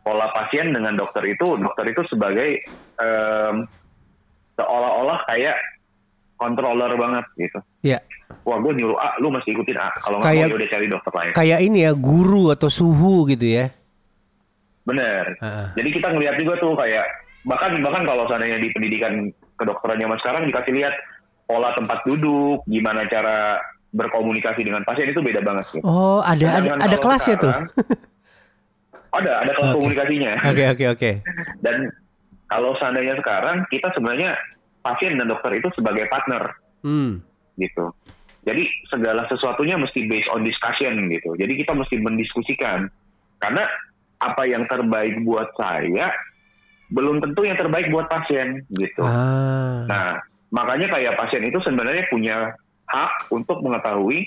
[0.00, 2.60] pola pasien dengan dokter itu, dokter itu sebagai
[2.94, 3.64] em,
[4.54, 5.56] seolah-olah kayak
[6.36, 7.58] controller banget gitu.
[7.82, 7.98] ya
[8.44, 9.88] Wah, gue nyuruh A, lu mesti ikutin A.
[9.96, 11.32] Kalau nggak Kayak- mau, ya udah cari dokter lain.
[11.32, 13.72] kayak ini ya guru atau suhu gitu ya.
[14.84, 15.24] Bener.
[15.40, 15.66] Heeh.
[15.76, 17.04] Jadi kita ngelihat juga tuh kayak
[17.44, 19.12] bahkan bahkan kalau seandainya di pendidikan
[19.56, 20.94] kedokteran zaman sekarang dikasih lihat
[21.44, 25.80] pola tempat duduk, gimana cara berkomunikasi dengan pasien itu beda banget sih.
[25.80, 27.52] Oh, ada ada, Sedangkan ada kelasnya tuh.
[27.52, 27.70] sekarang-
[29.14, 29.76] ada ada kelas Oke.
[29.78, 30.32] komunikasinya.
[30.44, 31.10] Oke oke oke.
[31.62, 31.76] Dan
[32.46, 34.34] kalau seandainya sekarang kita sebenarnya
[34.82, 36.42] pasien dan dokter itu sebagai partner
[36.82, 37.22] Hmm.
[37.56, 37.94] gitu.
[38.44, 41.32] Jadi segala sesuatunya mesti based on discussion gitu.
[41.38, 42.90] Jadi kita mesti mendiskusikan.
[43.38, 43.64] Karena
[44.32, 46.12] apa yang terbaik buat saya
[46.92, 49.02] belum tentu yang terbaik buat pasien gitu.
[49.02, 49.82] Ah.
[49.88, 50.10] Nah,
[50.52, 52.54] makanya kayak pasien itu sebenarnya punya
[52.86, 54.22] hak untuk mengetahui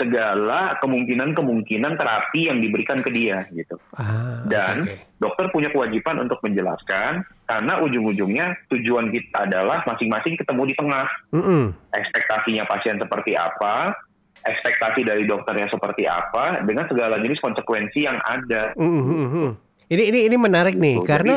[0.00, 3.78] segala kemungkinan-kemungkinan terapi yang diberikan ke dia gitu.
[3.94, 4.94] Ah, Dan oke.
[5.22, 11.06] dokter punya kewajiban untuk menjelaskan karena ujung-ujungnya tujuan kita adalah masing-masing ketemu di tengah.
[11.30, 11.64] Mm-mm.
[11.92, 13.94] Ekspektasinya pasien seperti apa,
[14.42, 18.74] ekspektasi dari dokternya seperti apa dengan segala jenis konsekuensi yang ada.
[18.74, 19.50] Mm, mm, mm, mm.
[19.92, 21.36] Ini ini ini menarik nih Gitu, karena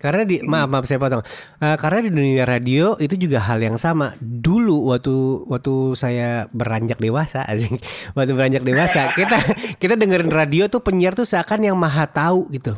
[0.00, 1.24] karena di maaf maaf saya potong.
[1.60, 4.16] Eh, karena di dunia radio itu juga hal yang sama.
[4.20, 5.16] Dulu waktu
[5.48, 7.44] waktu saya beranjak dewasa,
[8.16, 9.38] waktu beranjak dewasa kita
[9.76, 12.76] kita dengerin radio tuh penyiar tuh seakan yang maha tahu gitu.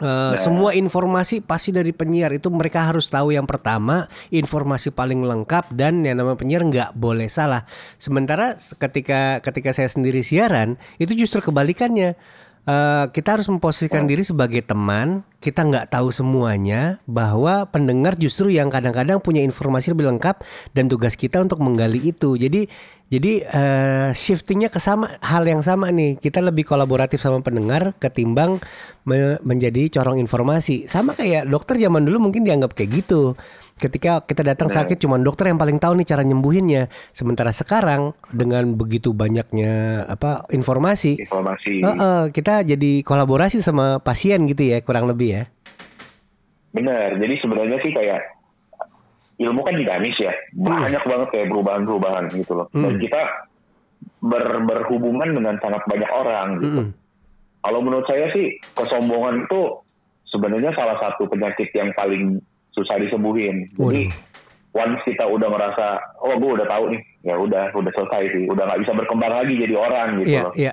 [0.00, 5.76] Eh, semua informasi pasti dari penyiar itu mereka harus tahu yang pertama informasi paling lengkap
[5.76, 7.68] dan yang namanya penyiar nggak boleh salah.
[8.00, 12.16] Sementara ketika ketika saya sendiri siaran itu justru kebalikannya.
[12.68, 15.24] Eh, kita harus memposisikan diri sebagai teman.
[15.40, 20.44] Kita nggak tahu semuanya bahwa pendengar justru yang kadang-kadang punya informasi lebih lengkap
[20.76, 22.36] dan tugas kita untuk menggali itu.
[22.36, 22.68] Jadi
[23.08, 26.20] jadi eh, shiftingnya ke sama hal yang sama nih.
[26.20, 28.60] Kita lebih kolaboratif sama pendengar ketimbang
[29.08, 30.84] me- menjadi corong informasi.
[30.84, 33.40] Sama kayak dokter zaman dulu mungkin dianggap kayak gitu.
[33.80, 34.84] Ketika kita datang Benar.
[34.84, 36.86] sakit cuma dokter yang paling tahu nih cara nyembuhinnya.
[37.10, 41.80] Sementara sekarang dengan begitu banyaknya apa informasi, Informasi.
[41.80, 45.44] Heeh, kita jadi kolaborasi sama pasien gitu ya kurang lebih ya.
[46.70, 47.16] Benar.
[47.16, 48.20] Jadi sebenarnya sih kayak
[49.40, 50.32] ilmu kan dinamis ya.
[50.52, 52.66] Banyak banget kayak perubahan-perubahan gitu loh.
[52.70, 53.00] Dan Hmm.
[53.00, 53.20] kita
[54.20, 56.80] ber- berhubungan dengan sangat banyak orang gitu.
[56.84, 56.88] Mm-mm.
[57.60, 59.60] Kalau menurut saya sih kesombongan itu
[60.26, 62.40] sebenarnya salah satu penyakit yang paling
[62.74, 63.66] susah disembuhin.
[63.74, 64.10] Jadi
[64.70, 65.86] once kita udah ngerasa,
[66.22, 69.54] oh gue udah tahu nih, ya udah udah selesai sih, udah nggak bisa berkembang lagi
[69.58, 70.54] jadi orang gitu loh.
[70.54, 70.72] iya.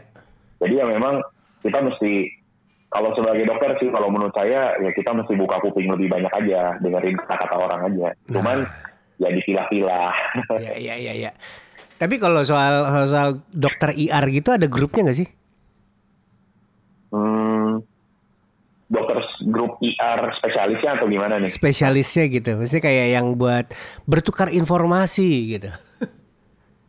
[0.58, 1.22] Jadi ya memang
[1.62, 2.12] kita mesti
[2.88, 6.80] kalau sebagai dokter sih kalau menurut saya ya kita mesti buka kuping lebih banyak aja
[6.80, 8.08] dengerin kata-kata orang aja.
[8.32, 8.64] Cuman
[9.18, 10.14] ya dipilah-pilah.
[10.62, 11.32] Iya, iya, iya, iya.
[11.98, 15.30] Tapi kalau soal soal dokter IR gitu ada grupnya nggak sih?
[17.12, 17.80] hmm,
[18.92, 21.50] dokter grup IR spesialisnya atau gimana nih?
[21.50, 22.60] Spesialisnya gitu.
[22.60, 23.66] Maksudnya kayak yang buat
[24.04, 25.72] bertukar informasi gitu.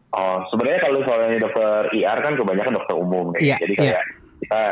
[0.08, 3.54] Oh, sebenarnya kalau soalnya dokter IR kan kebanyakan dokter umum nih.
[3.54, 3.80] Iya, Jadi iya.
[3.80, 4.02] kayak
[4.42, 4.62] kita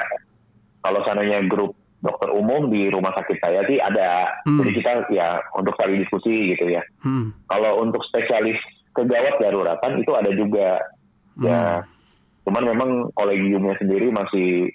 [0.83, 4.33] kalau seandainya grup dokter umum di rumah sakit saya sih ada.
[4.49, 4.65] Hmm.
[4.65, 6.83] Jadi kita ya untuk saling diskusi gitu ya.
[7.05, 7.37] Hmm.
[7.47, 8.59] Kalau untuk spesialis
[8.97, 10.81] kegawat daruratan itu ada juga.
[11.37, 11.85] Ya,
[12.49, 14.73] cuman memang kolegiumnya sendiri masih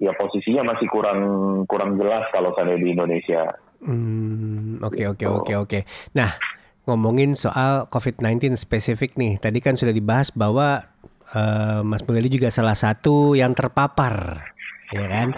[0.00, 1.20] ya posisinya masih kurang
[1.64, 3.42] kurang jelas kalau seandainya di Indonesia.
[3.80, 5.28] Hmm, oke oke Gitu.
[5.30, 5.80] oke oke.
[6.12, 6.36] Nah,
[6.84, 9.36] ngomongin soal COVID-19 spesifik nih.
[9.36, 10.84] Tadi kan sudah dibahas bahwa
[11.30, 14.42] eh, Mas Mulyadi juga salah satu yang terpapar,
[14.90, 15.36] ya kan?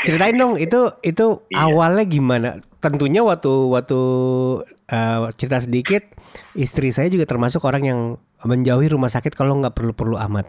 [0.00, 1.66] Ceritain dong itu itu Iya.
[1.66, 2.48] awalnya gimana?
[2.78, 4.00] Tentunya waktu waktu
[4.88, 6.02] eh, cerita sedikit,
[6.54, 8.00] istri saya juga termasuk orang yang
[8.40, 10.48] menjauhi rumah sakit kalau nggak perlu-perlu amat.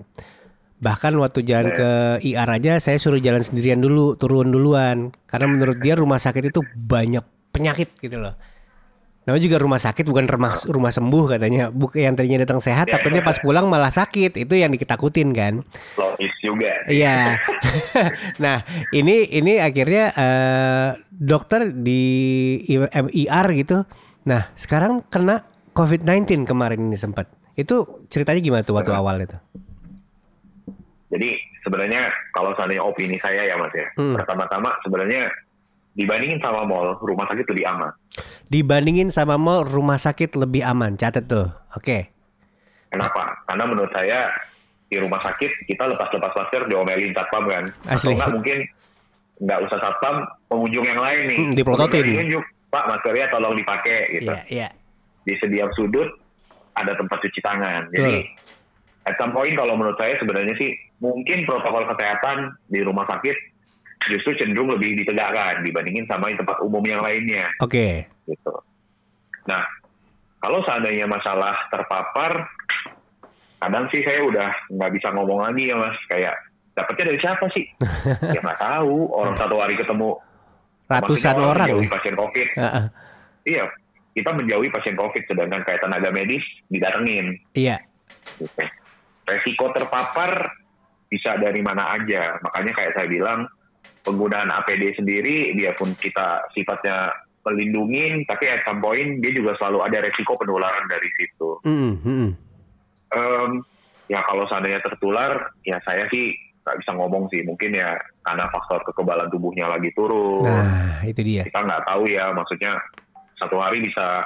[0.80, 1.90] Bahkan waktu jalan ke
[2.24, 5.12] IR aja saya suruh jalan sendirian dulu, turun duluan.
[5.28, 8.40] Karena menurut dia rumah sakit itu banyak penyakit gitu loh.
[9.28, 11.70] Namanya juga rumah sakit bukan rumah rumah sembuh katanya.
[11.70, 12.98] Bukan yang tadinya datang sehat, Ya.
[12.98, 14.40] takutnya pas pulang malah sakit.
[14.40, 15.62] Itu yang diketakutin kan.
[16.00, 16.72] logis juga.
[16.88, 17.38] Iya.
[18.44, 18.64] nah,
[18.96, 22.02] ini ini akhirnya eh, dokter di
[23.14, 23.84] IR gitu.
[24.26, 25.44] Nah, sekarang kena
[25.76, 27.28] COVID-19 kemarin ini sempat.
[27.54, 29.36] Itu ceritanya gimana tuh waktu awal itu?
[31.10, 31.30] Jadi
[31.66, 34.14] sebenarnya kalau seandainya opini saya ya mas ya, Hmm.
[34.14, 35.26] pertama-tama sebenarnya
[35.98, 37.92] dibandingin sama mall, rumah sakit lebih aman.
[38.48, 40.96] Dibandingin sama mall, rumah sakit lebih aman.
[40.96, 41.50] Catat tuh.
[41.74, 42.14] Oke.
[42.90, 43.42] Kenapa?
[43.46, 44.30] Karena menurut saya
[44.90, 47.64] di rumah sakit kita lepas-lepas masker diomelin satpam kan.
[47.86, 48.14] Asli.
[48.14, 48.58] Atau enggak mungkin
[49.40, 50.16] nggak usah satpam,
[50.50, 51.40] pengunjung yang lain nih.
[51.42, 52.02] Hmm, diprototin.
[52.06, 54.30] Pengunjung Tunjuk, Pak maskernya tolong dipakai gitu.
[54.30, 54.68] Iya, iya.
[55.26, 56.10] Di setiap sudut
[56.78, 57.90] ada tempat cuci tangan.
[57.90, 58.30] Jadi
[59.10, 60.70] at some point kalau menurut saya sebenarnya sih
[61.00, 63.36] mungkin protokol kesehatan di rumah sakit
[64.08, 68.08] justru cenderung lebih ditegakkan dibandingin sama tempat umum yang lainnya Oke.
[68.28, 68.54] gitu.
[69.48, 69.64] Nah,
[70.40, 72.48] kalau seandainya masalah terpapar,
[73.60, 76.36] kadang sih saya udah nggak bisa ngomong lagi ya mas, kayak
[76.78, 77.66] dapetnya dari siapa sih?
[78.36, 79.12] ya nggak tahu.
[79.12, 80.16] Orang satu hari ketemu
[80.90, 81.68] Ratusan maksudnya orang.
[81.70, 82.48] menjauhi pasien COVID.
[82.56, 82.86] Heeh.
[83.50, 83.64] Iya,
[84.16, 87.36] kita menjauhi pasien COVID, sedangkan kayak tenaga medis didatengin.
[87.54, 87.78] Iya.
[88.40, 88.64] Gitu.
[89.28, 90.50] Resiko terpapar
[91.10, 92.38] bisa dari mana aja.
[92.40, 93.50] Makanya kayak saya bilang,
[94.06, 97.12] penggunaan APD sendiri, dia pun kita sifatnya
[97.44, 101.50] melindungi, tapi at some point dia juga selalu ada resiko penularan dari situ.
[101.66, 102.30] Mm, mm.
[103.10, 103.52] Em,
[104.12, 107.42] ya kalau seandainya tertular, ya saya sih nggak bisa ngomong sih.
[107.42, 110.46] Mungkin ya karena faktor kekebalan tubuhnya lagi turun.
[110.46, 111.42] Nah, itu dia.
[111.48, 112.78] Kita nggak tahu ya, maksudnya
[113.40, 114.22] satu hari bisa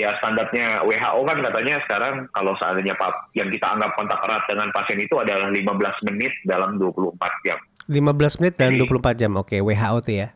[0.00, 2.96] ya standarnya WHO kan katanya sekarang kalau seandainya
[3.36, 7.58] yang kita anggap kontak erat dengan pasien itu adalah 15 menit dalam 24 jam.
[7.86, 9.32] 15 menit dan Jadi- 24 jam.
[9.36, 10.28] Oke, WHO tuh ya.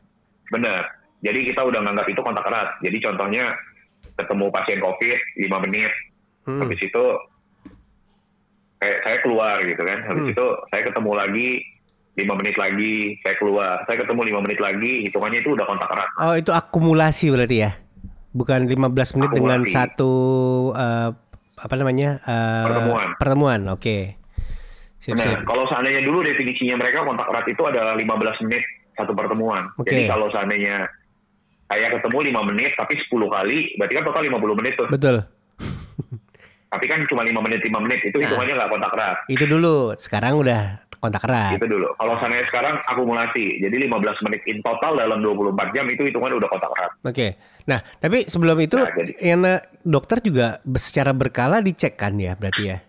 [0.53, 0.85] Benar.
[1.25, 2.69] Jadi kita udah nganggap itu kontak erat.
[2.85, 3.45] Jadi contohnya
[4.15, 5.93] ketemu pasien COVID 5 menit,
[6.45, 6.61] Hmm.
[6.61, 7.05] habis itu
[8.77, 9.99] kayak saya keluar gitu kan.
[10.05, 10.33] Habis Hmm.
[10.37, 11.49] itu saya ketemu lagi
[12.15, 13.83] 5 menit lagi, saya keluar.
[13.89, 16.09] Saya ketemu 5 menit lagi, hitungannya itu udah kontak erat.
[16.21, 17.71] Oh, itu akumulasi berarti ya.
[18.35, 18.75] Bukan 15
[19.15, 19.73] menit dengan Akumulasi.
[19.73, 20.13] satu
[20.75, 21.09] eh,
[21.57, 22.19] apa namanya?
[22.21, 23.07] eh, Pertemuan.
[23.17, 23.61] Pertemuan.
[23.71, 24.19] Oke.
[25.05, 25.21] Benar.
[25.23, 25.39] sip.
[25.45, 28.05] Kalau seandainya dulu definisinya mereka kontak erat itu adalah 15
[28.43, 29.69] menit satu pertemuan.
[29.77, 29.87] Oke.
[29.87, 30.89] Jadi kalau seandainya
[31.65, 34.89] saya ketemu 5 menit tapi 10 kali, berarti kan total 50 menit tuh.
[34.89, 35.17] Betul.
[36.67, 38.27] Tapi kan cuma 5 menit 5 menit itu Nah.
[38.27, 39.17] hitungannya nggak kontak erat.
[39.29, 39.77] Itu dulu.
[39.95, 41.61] Sekarang udah kontak erat.
[41.61, 41.93] Itu dulu.
[42.01, 46.49] Kalau seandainya sekarang akumulasi, jadi 15 menit in total dalam 24 jam itu hitungannya udah
[46.49, 46.91] kontak erat.
[47.05, 47.29] Oke.
[47.69, 52.81] Nah, tapi sebelum itu Nah, jadi- dokter juga secara berkala dicek kan ya, berarti ya.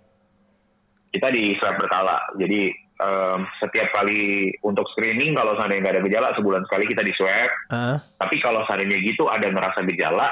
[1.12, 2.15] Kita di swab berkala.
[2.39, 7.12] Jadi em, setiap kali untuk screening kalau seandainya nggak ada gejala sebulan sekali kita di
[7.19, 7.49] swab.
[7.75, 7.97] Heeh.
[8.15, 10.28] Tapi kalau seandainya gitu ada ngerasa gejala,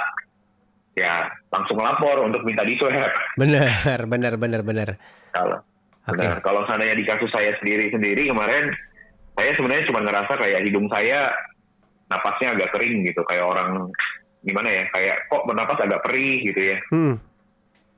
[0.96, 2.96] ya langsung lapor untuk minta di swab.
[3.36, 4.90] bener, bener, bener, bener.
[5.36, 5.60] Kalau
[6.04, 6.20] Oke.
[6.20, 6.44] benar.
[6.44, 8.76] kalau seandainya di kasus saya sendiri sendiri kemarin,
[9.40, 11.32] saya sebenarnya cuma ngerasa kayak hidung saya
[12.12, 13.88] napasnya agak kering gitu, kayak orang
[14.44, 16.78] gimana ya, kayak kok bernapas agak perih gitu ya.
[16.92, 17.16] Hmm.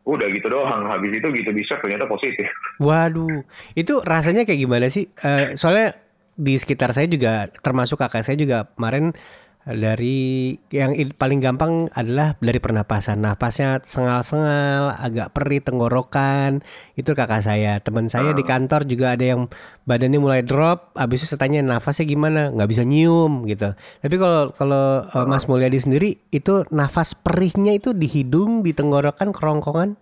[0.05, 2.45] Udah gitu doang, habis itu gitu di swab ternyata positif.
[2.85, 3.41] Waduh,
[3.73, 5.09] itu rasanya kayak gimana sih?
[5.25, 5.97] Eh, soalnya
[6.37, 9.17] di sekitar saya juga, termasuk kakak saya juga kemarin
[9.65, 13.17] dari yang paling gampang adalah dari pernapasan.
[13.17, 16.61] Napasnya sengal-sengal, agak perih tenggorokan.
[16.93, 17.81] Itu kakak saya.
[17.81, 19.49] Teman saya di kantor juga ada yang
[19.89, 20.93] badannya mulai drop.
[20.93, 22.53] Habis itu saya tanya nafasnya gimana?
[22.53, 23.73] Nggak bisa nyium gitu.
[23.73, 29.33] Tapi kalau kalau eh, Mas Mulyadi sendiri itu nafas perihnya itu di hidung, di tenggorokan,
[29.33, 29.97] kerongkongan,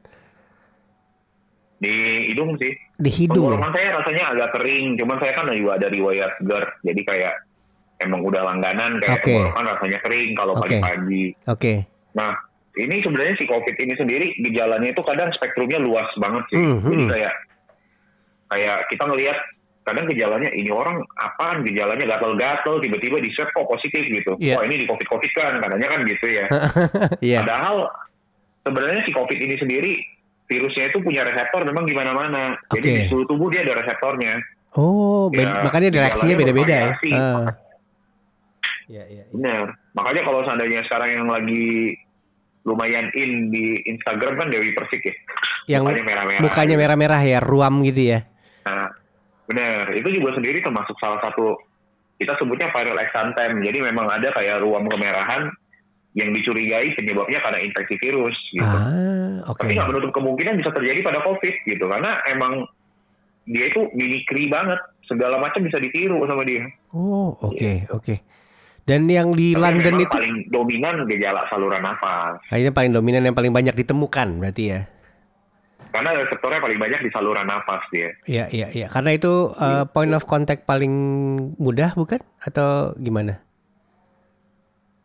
[1.79, 1.91] Di
[2.31, 2.71] hidung sih.
[2.99, 3.59] di hidung ya.
[3.59, 7.33] Tenggorokan saya rasanya agak kering, cuman saya kan juga ada riwayat GERD, jadi kayak
[8.03, 9.31] emang udah langganan kayak Oke.
[9.31, 10.61] tenggorokan rasanya kering kalau Oke.
[10.67, 11.23] pagi-pagi.
[11.47, 11.73] Oke.
[12.13, 12.31] Nah,
[12.73, 16.57] ini sebenarnya si COVID ini sendiri gejalanya itu kadang spektrumnya luas banget sih.
[16.57, 17.33] Hmm, Jadi kayak
[18.49, 19.37] kayak kita ngelihat
[19.83, 24.31] kadang gejalanya ini orang apaan gejalanya gatal-gatal tiba-tiba di swab kok positif gitu.
[24.39, 24.55] Iya.
[24.55, 26.45] Wah ini di COVID COVID kan katanya kan gitu ya.
[27.33, 27.37] Iya.
[27.43, 27.77] Padahal
[28.63, 29.91] sebenarnya si COVID ini sendiri
[30.47, 32.55] virusnya itu punya reseptor memang di mana-mana.
[32.71, 32.95] Jadi Oke.
[32.95, 34.39] di seluruh tubuh dia ada reseptornya.
[34.73, 36.89] Oh, Ya, makanya reaksinya beda-beda ya.
[36.97, 37.11] bervariasi.
[38.87, 39.33] Iya, iya, iya.
[39.33, 39.65] Benar.
[39.93, 41.95] Makanya kalau seandainya sekarang yang lagi
[42.63, 45.15] lumayan in di Instagram kan Dewi Persik ya.
[45.67, 46.41] Yang Mukanya merah-merah.
[46.43, 48.19] mukanya merah-merah ya, ruam gitu ya.
[48.63, 48.87] Nah,
[49.45, 49.91] benar.
[49.95, 51.55] Itu juga sendiri termasuk salah satu
[52.15, 53.59] kita sebutnya viral exanthem.
[53.59, 55.51] Jadi memang ada kayak ruam kemerahan
[56.13, 58.63] yang dicurigai penyebabnya karena infeksi virus gitu.
[58.63, 59.59] Ah, oke.
[59.59, 61.85] Tapi nggak menutup kemungkinan bisa terjadi pada COVID gitu.
[61.89, 62.63] Karena emang
[63.43, 64.79] dia itu mimikri banget.
[65.03, 66.63] Segala macam bisa ditiru sama dia.
[66.95, 67.91] Oh, oke, Iya.
[67.91, 68.15] oke.
[68.83, 72.35] Dan yang di Tapi London itu paling dominan gejala saluran nafas.
[72.51, 74.81] kayaknya paling dominan yang paling banyak ditemukan berarti ya.
[75.93, 78.09] Karena reseptornya paling banyak di saluran nafas dia.
[78.25, 78.87] Iya, iya, iya.
[78.89, 80.91] Karena itu uh, point of contact paling
[81.61, 82.19] mudah bukan?
[82.41, 83.39] Atau gimana?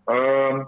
[0.09, 0.65] Em,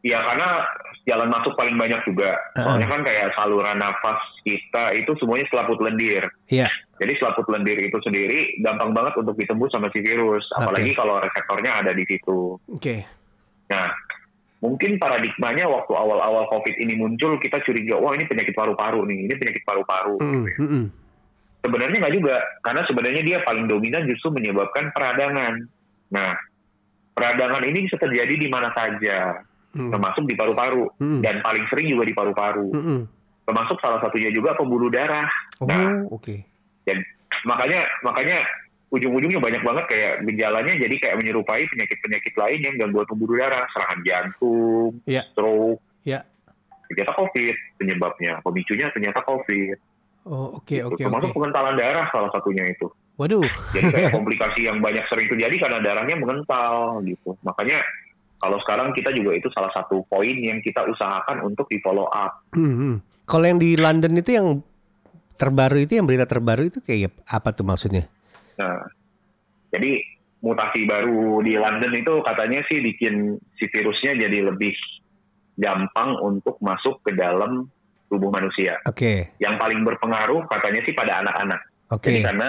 [0.00, 0.64] ya karena
[1.04, 2.32] jalan masuk paling banyak juga.
[2.56, 6.24] Soalnya kan kayak saluran nafas kita itu semuanya selaput lendir.
[6.48, 6.72] Iya.
[7.00, 10.44] Jadi selaput lendir itu sendiri gampang banget untuk ditembus sama si virus.
[10.52, 12.60] Apalagi kalau reseptornya ada di situ.
[12.68, 13.00] Oke.
[13.72, 13.88] Nah,
[14.60, 19.34] mungkin paradigmanya waktu awal-awal COVID ini muncul, kita curiga, wah ini penyakit paru-paru nih, ini
[19.34, 20.20] penyakit paru-paru.
[20.20, 20.86] Mm, mm, mm.
[21.64, 25.64] Sebenarnya nggak juga, karena sebenarnya dia paling dominan justru menyebabkan peradangan.
[26.12, 26.36] Nah,
[27.16, 29.40] peradangan ini bisa terjadi di mana saja,
[29.72, 29.88] Mm.
[29.94, 31.20] termasuk di paru-paru, Mm.
[31.24, 32.68] dan paling sering juga di paru-paru.
[32.74, 33.00] Mm, mm.
[33.48, 35.30] Termasuk salah satunya juga pembuluh darah.
[35.62, 36.49] Oh, Nah, oke.
[36.84, 36.98] Dan
[37.42, 38.38] makanya makanya
[38.90, 44.00] ujung-ujungnya banyak banget kayak gejalanya jadi kayak menyerupai penyakit-penyakit lain yang gangguan pembuluh darah, serangan
[44.02, 45.22] jantung, Iya.
[45.30, 46.26] stroke, Iya.
[46.90, 49.76] ternyata COVID penyebabnya, pemicunya ternyata COVID.
[50.26, 50.84] Oh, oke, Gitu.
[50.84, 51.36] oke, Termasuk oke.
[51.38, 52.90] pengentalan darah salah satunya itu.
[53.16, 53.46] Waduh.
[53.72, 57.38] Jadi kayak komplikasi yang banyak sering terjadi karena darahnya mengental gitu.
[57.40, 57.78] Makanya
[58.40, 62.42] kalau sekarang kita juga itu salah satu poin yang kita usahakan untuk di follow up.
[62.52, 62.94] Hmm, hmm.
[63.24, 64.48] Kalau yang di London itu yang
[65.40, 68.04] terbaru itu yang berita terbaru itu kayak apa tuh maksudnya?
[68.60, 68.84] Nah,
[69.72, 70.04] jadi
[70.44, 74.76] mutasi baru di London itu katanya sih bikin si virusnya jadi lebih
[75.56, 77.68] gampang untuk masuk ke dalam
[78.08, 78.76] tubuh manusia.
[78.84, 81.60] Oke, Yang paling berpengaruh katanya sih pada anak-anak.
[81.92, 82.04] oke.
[82.04, 82.48] Jadi karena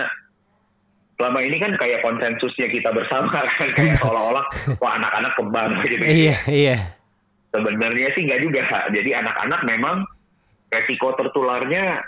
[1.19, 3.45] selama ini kan kayak konsensusnya kita bersama kan
[3.77, 4.45] kayak seolah-olah
[4.81, 6.05] wah anak-anak kebal gitu.
[6.07, 6.77] Iya, iya.
[7.51, 8.61] Sebenarnya sih nggak juga.
[8.89, 10.01] Jadi anak-anak memang
[10.71, 11.99] resiko tertularnya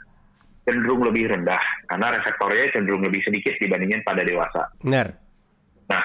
[0.63, 1.59] cenderung lebih rendah
[1.91, 4.71] karena reseptornya cenderung lebih sedikit dibandingin pada dewasa.
[4.79, 5.11] Benar.
[5.91, 6.03] Nah,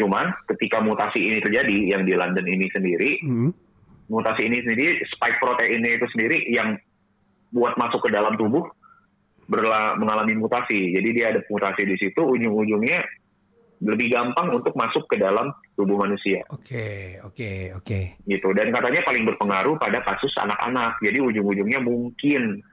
[0.00, 3.52] cuman ketika mutasi ini terjadi yang di London ini sendiri, Hmm.
[4.08, 6.78] mutasi ini sendiri spike proteinnya itu sendiri yang
[7.52, 8.64] buat masuk ke dalam tubuh
[9.46, 10.96] berla mengalami mutasi.
[10.96, 12.98] Jadi dia ada mutasi di situ, ujung-ujungnya
[13.76, 18.00] lebih gampang untuk masuk ke dalam tubuh manusia Oke, oke, oke.
[18.24, 18.48] gitu.
[18.56, 20.96] Dan katanya paling berpengaruh pada kasus anak-anak.
[21.04, 22.64] Jadi ujung-ujungnya mungkin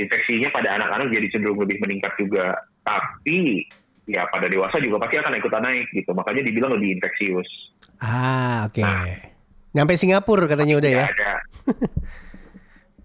[0.00, 2.56] infeksinya pada anak-anak jadi cenderung lebih meningkat juga.
[2.80, 3.68] Tapi
[4.08, 6.10] ya pada dewasa juga pasti akan ikutan naik gitu.
[6.16, 7.48] Makanya dibilang lebih infeksius.
[8.00, 8.80] Ah, oke.
[8.80, 9.28] Nah.
[9.70, 11.04] Nyampe Singapura katanya udah ya.
[11.06, 11.32] ada.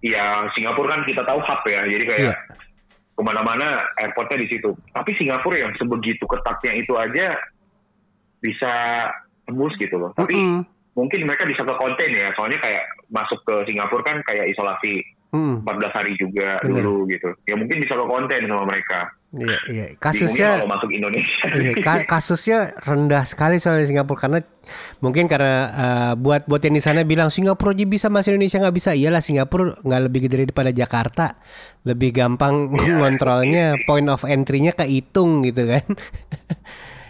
[0.04, 2.34] Ya Singapura kan kita tahu hub ya, jadi kayak Iya.
[3.16, 4.70] ke mana-mana airportnya di situ.
[4.92, 7.34] Tapi Singapura yang sebegitu ketatnya itu aja
[8.38, 8.72] bisa
[9.48, 10.12] tembus gitu loh.
[10.14, 10.62] Tapi Mm-mm.
[10.94, 15.02] mungkin mereka bisa ke konten ya, soalnya kayak masuk ke Singapura kan kayak isolasi
[15.36, 15.54] Mm.
[15.62, 16.80] 14 hari juga Bener.
[16.80, 17.28] dulu gitu.
[17.44, 19.00] Ya mungkin bisa ke konten sama mereka.
[19.28, 19.84] Iya, iya.
[19.90, 21.44] Bingungnya Kasusnya kalau masuk Indonesia.
[21.56, 24.38] Iya, ka- kasusnya rendah sekali soal di Singapura karena
[24.98, 28.72] mungkin karena eh, buat buat yang di sana bilang Singapura aja bisa masuk Indonesia nggak
[28.74, 31.36] bisa iyalah Singapura nggak lebih gede daripada Jakarta
[31.82, 35.84] lebih gampang Iya, ngontrolnya point of entry-nya kehitung gitu kan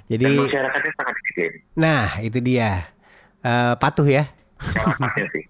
[0.07, 1.53] Dan jadi masyarakatnya sangat disiplin.
[1.75, 2.91] nah itu dia
[3.39, 4.27] Eh, patuh ya
[5.33, 5.45] sih.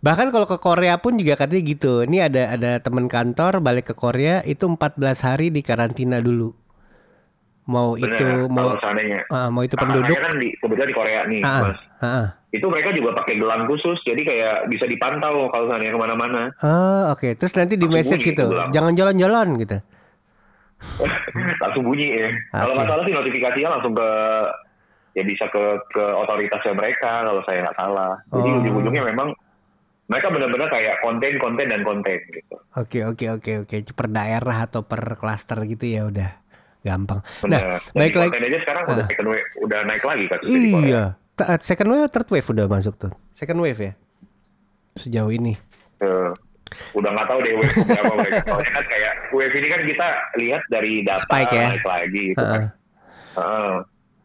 [0.00, 3.94] bahkan kalau ke Korea pun juga katanya gitu ini ada ada teman kantor balik ke
[3.96, 6.52] Korea itu 14 hari di karantina dulu
[7.64, 9.20] mau Bener, itu mau kalau seandainya.
[9.30, 11.78] ah, mau itu penduduk kan di, kebetulan di Korea nih, ah, Mas.
[12.02, 12.26] ah, ah.
[12.50, 17.14] itu mereka juga pakai gelang khusus jadi kayak bisa dipantau kalau seandainya ke mana-mana Oh,
[17.14, 17.30] oke.
[17.38, 18.34] Terus nanti di message gitu.
[18.34, 18.74] itu gelang.
[18.74, 19.78] Jangan jalan-jalan gitu.
[21.62, 22.76] langsung bunyi ya kalau Oke.
[22.80, 24.08] nggak salah sih notifikasinya langsung ke
[25.12, 28.58] ya bisa ke ke otoritasnya mereka kalau saya nggak salah jadi Oh.
[28.60, 29.28] ujung-ujungnya memang
[30.06, 33.76] mereka benar-benar kayak konten konten dan konten gitu Oke, oke, oke, oke.
[33.82, 36.30] Per daerah atau per klaster gitu ya udah
[36.80, 37.18] gampang.
[37.18, 38.30] Nah, benar Dan baik lagi.
[38.40, 39.08] aja sekarang udah Ah.
[39.08, 40.46] second wave udah naik lagi Korea.
[40.80, 41.02] Iya.
[41.34, 43.10] Ta- Second wave, third wave udah masuk tuh.
[43.32, 43.92] Second wave ya.
[44.94, 45.58] Sejauh ini.
[45.98, 46.30] Eh,
[46.92, 50.62] udah nggak tahu deh wave berapa mereka soalnya kan kayak wave ini kan kita lihat
[50.68, 51.66] dari data Spike ya.
[51.68, 52.68] naik lagi gitu kan Heeh.
[53.36, 53.74] Heeh.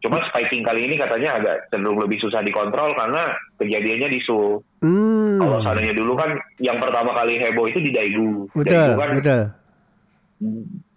[0.06, 4.62] Cuma spiking kali ini katanya agak cenderung lebih susah dikontrol karena kejadiannya di Seoul.
[4.86, 5.42] Hmm.
[5.42, 8.46] Kalau seandainya dulu kan yang pertama kali heboh itu di Daegu.
[8.54, 9.42] Betul, Daegu kan betul.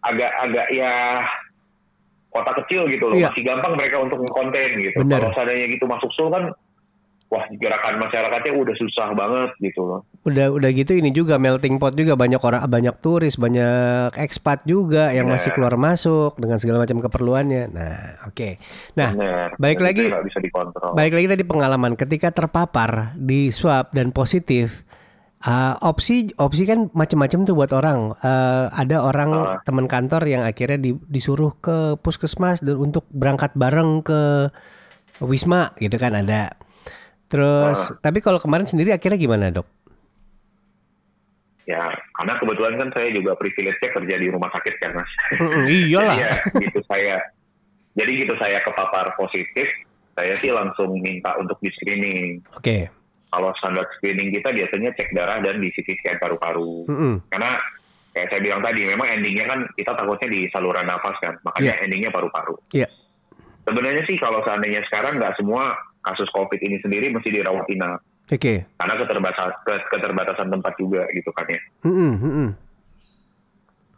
[0.05, 1.25] agak-agak ya
[2.29, 3.17] kota kecil gitu loh.
[3.17, 3.33] Iya.
[3.33, 5.01] Masih gampang mereka untuk konten gitu.
[5.01, 6.45] Kalau seandainya gitu masuk Seoul kan
[7.29, 10.01] wah gerakan masyarakatnya udah susah banget gitu loh.
[10.25, 15.13] Udah udah gitu ini juga melting pot juga banyak orang banyak turis, banyak ekspat juga
[15.13, 15.37] yang Benar.
[15.37, 17.63] masih keluar masuk dengan segala macam keperluannya.
[17.69, 18.57] Nah, oke.
[18.97, 19.49] Nah, Benar.
[19.57, 20.93] baik Dan lagi- bisa dikontrol.
[20.93, 24.89] Baik lagi tadi pengalaman ketika terpapar di swab dan positif
[25.45, 28.17] uh, opsi opsi kan macam-macam tuh buat orang.
[28.19, 29.61] Uh, ada orang Ah.
[29.63, 34.49] teman kantor yang akhirnya di- disuruh ke puskesmas dan untuk berangkat bareng ke
[35.19, 36.55] Wisma gitu kan ada.
[37.29, 39.69] Terus tapi kalau kemarin sendiri akhirnya gimana dok?
[41.69, 41.85] Ya,
[42.17, 45.11] karena kebetulan kan saya juga privilege-nya kerja di rumah sakit kan mas.
[45.37, 46.17] Mm, iyalah.
[46.17, 46.33] Jadi ya,
[46.65, 47.17] gitu saya.
[47.93, 49.69] Jadi gitu saya kepapar positif,
[50.17, 52.41] saya sih langsung minta untuk di screening.
[52.57, 52.89] Oke.
[53.29, 56.89] Kalau standar screening kita biasanya cek darah dan di CT scan paru-paru.
[57.29, 57.61] Karena
[58.17, 61.85] kayak saya bilang tadi, memang endingnya kan kita takutnya di saluran nafas kan, makanya Iya.
[61.85, 62.57] endingnya paru-paru.
[62.73, 62.89] Iya.
[63.69, 65.69] Sebenarnya sih kalau seandainya sekarang nggak semua
[66.01, 68.01] kasus COVID ini sendiri mesti dirawat inap.
[68.29, 68.69] Oke.
[68.77, 69.51] Karena keterbatasan,
[69.89, 71.61] keterbatasan tempat juga gitu kan ya.
[71.89, 72.49] Mm-mm, mm-mm.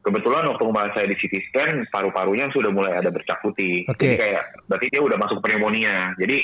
[0.00, 3.84] Kebetulan waktu kemarin saya di CT scan, paru-parunya sudah mulai ada bercak putih.
[3.84, 4.00] Oke.
[4.00, 6.16] Jadi kayak, berarti dia udah masuk pneumonia.
[6.16, 6.40] Jadi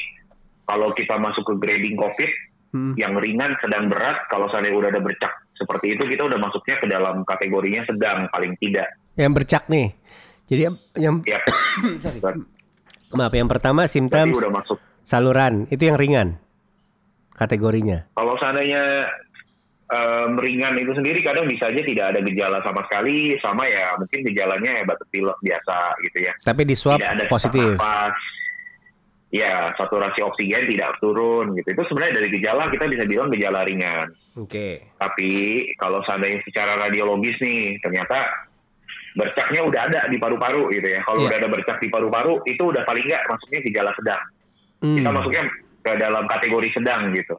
[0.69, 2.33] kalau kita masuk ke grading COVID,
[2.75, 2.93] Mm.
[2.99, 6.87] yang ringan, sedang berat, kalau saya udah ada bercak seperti itu, kita udah masuknya ke
[6.91, 8.91] dalam kategorinya sedang, paling tidak.
[9.17, 9.95] Yang bercak nih.
[10.45, 10.61] Jadi
[10.99, 11.41] yang Ya,
[12.05, 12.21] sorry.
[12.21, 12.43] berarti
[13.15, 14.77] Maaf, yang pertama symptoms udah masuk.
[15.07, 16.29] Saluran itu yang ringan
[17.33, 18.11] kategorinya.
[18.13, 19.07] Kalau seandainya
[19.87, 24.21] em, ringan itu sendiri kadang bisa aja tidak ada gejala sama sekali, sama ya mungkin
[24.27, 26.33] gejalanya ya batuk pilek biasa gitu ya.
[26.43, 27.79] Tapi di swab tidak ada positif.
[27.79, 28.17] nafas.
[29.27, 31.69] Ya, saturasi oksigen tidak turun gitu.
[31.75, 34.07] Itu sebenarnya dari gejala kita bisa bilang gejala ringan.
[34.39, 34.87] Oke.
[34.97, 35.31] Tapi
[35.77, 38.23] kalau seandainya secara radiologis nih, ternyata
[39.19, 41.03] bercaknya udah ada di paru-paru gitu ya.
[41.05, 41.27] Kalau Iya.
[41.29, 44.23] udah ada bercak di paru-paru, itu udah paling nggak masuknya gejala sedang.
[44.83, 44.97] Hmm.
[44.99, 45.45] Kita masuknya
[45.87, 47.35] ke dalam kategori sedang gitu.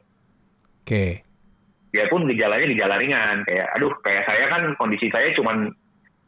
[0.84, 1.22] Oke.
[1.92, 5.72] Biarpun gejalanya gejala ringan, kayak aduh kayak saya kan kondisi saya cuman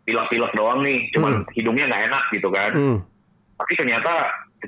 [0.04, 2.72] pilek-pilek doang nih, cuman hidungnya nggak enak gitu kan.
[2.72, 2.98] Hmm.
[3.60, 4.12] Tapi ternyata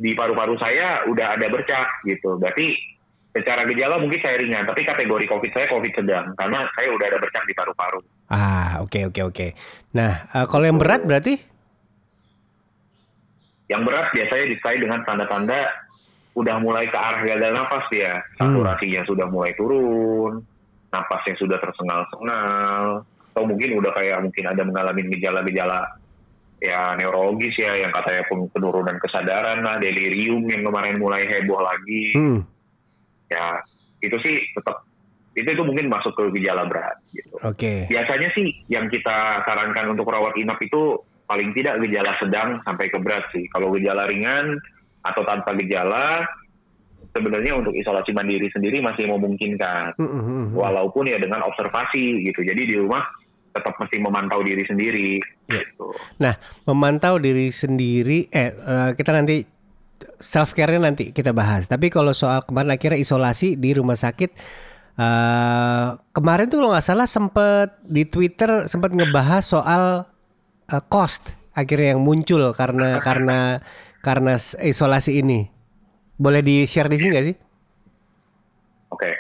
[0.01, 2.36] di paru-paru saya udah ada bercak gitu.
[2.40, 2.76] Berarti
[3.32, 7.18] secara gejala mungkin saya ringan, tapi kategori COVID saya COVID sedang karena saya udah ada
[7.20, 8.01] bercak di paru-paru.
[8.28, 9.47] Ah, oke oke oke.
[9.97, 11.40] Nah, eh, kalau yang berat berarti?
[13.72, 15.61] Yang berat biasanya disertai dengan tanda-tanda
[16.33, 18.20] udah mulai ke arah gagal nafas ya.
[18.41, 20.41] Saturasinya sudah mulai turun,
[20.89, 26.01] napasnya sudah tersengal-sengal, atau mungkin udah kayak mungkin ada mengalami gejala-gejala
[26.62, 32.14] ya neurologis ya yang katanya pun penurunan kesadaran lah, delirium yang kemarin mulai heboh lagi.
[32.14, 32.41] Hmm.
[33.33, 33.61] Ya,
[34.05, 34.85] itu sih tetap
[35.33, 37.41] itu itu mungkin masuk ke gejala berat gitu.
[37.41, 37.89] Oke.
[37.89, 43.01] Biasanya sih yang kita sarankan untuk rawat inap itu paling tidak gejala sedang sampai ke
[43.01, 43.49] berat sih.
[43.49, 44.61] Kalau gejala ringan
[45.03, 46.23] atau tanpa gejala,
[47.13, 49.99] sebenarnya untuk isolasi mandiri sendiri masih memungkinkan.
[49.99, 50.47] Hmm, hmm, hmm.
[50.57, 52.41] Walaupun ya dengan observasi gitu.
[52.43, 53.05] Jadi di rumah
[53.53, 55.21] tetap mesti memantau diri sendiri.
[55.53, 55.61] Iya.
[55.61, 55.87] Gitu.
[56.25, 56.35] Nah,
[56.65, 59.45] memantau diri sendiri, eh eh, kita nanti
[60.19, 61.69] self care-nya nanti kita bahas.
[61.69, 64.31] Tapi kalau soal kemarin akhirnya isolasi di rumah sakit,
[64.97, 70.09] eh kemarin tuh kalau nggak salah sempet di Twitter sempat ngebahas soal
[70.73, 73.61] eh, cost akhirnya yang muncul karena karena
[74.03, 75.47] karena isolasi ini.
[76.19, 77.37] Boleh di share di sini nggak sih?
[78.93, 79.11] Oke.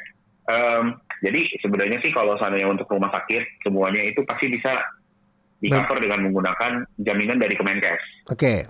[0.50, 0.84] Em,
[1.22, 4.74] jadi sebenarnya sih kalau seandainya untuk rumah sakit semuanya itu pasti bisa
[5.62, 8.02] di cover dengan menggunakan jaminan dari Kemenkes.
[8.28, 8.66] Oke.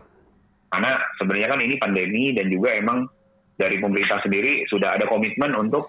[0.69, 3.09] Karena sebenarnya kan ini pandemi dan juga emang
[3.57, 5.89] dari pemerintah sendiri sudah ada komitmen untuk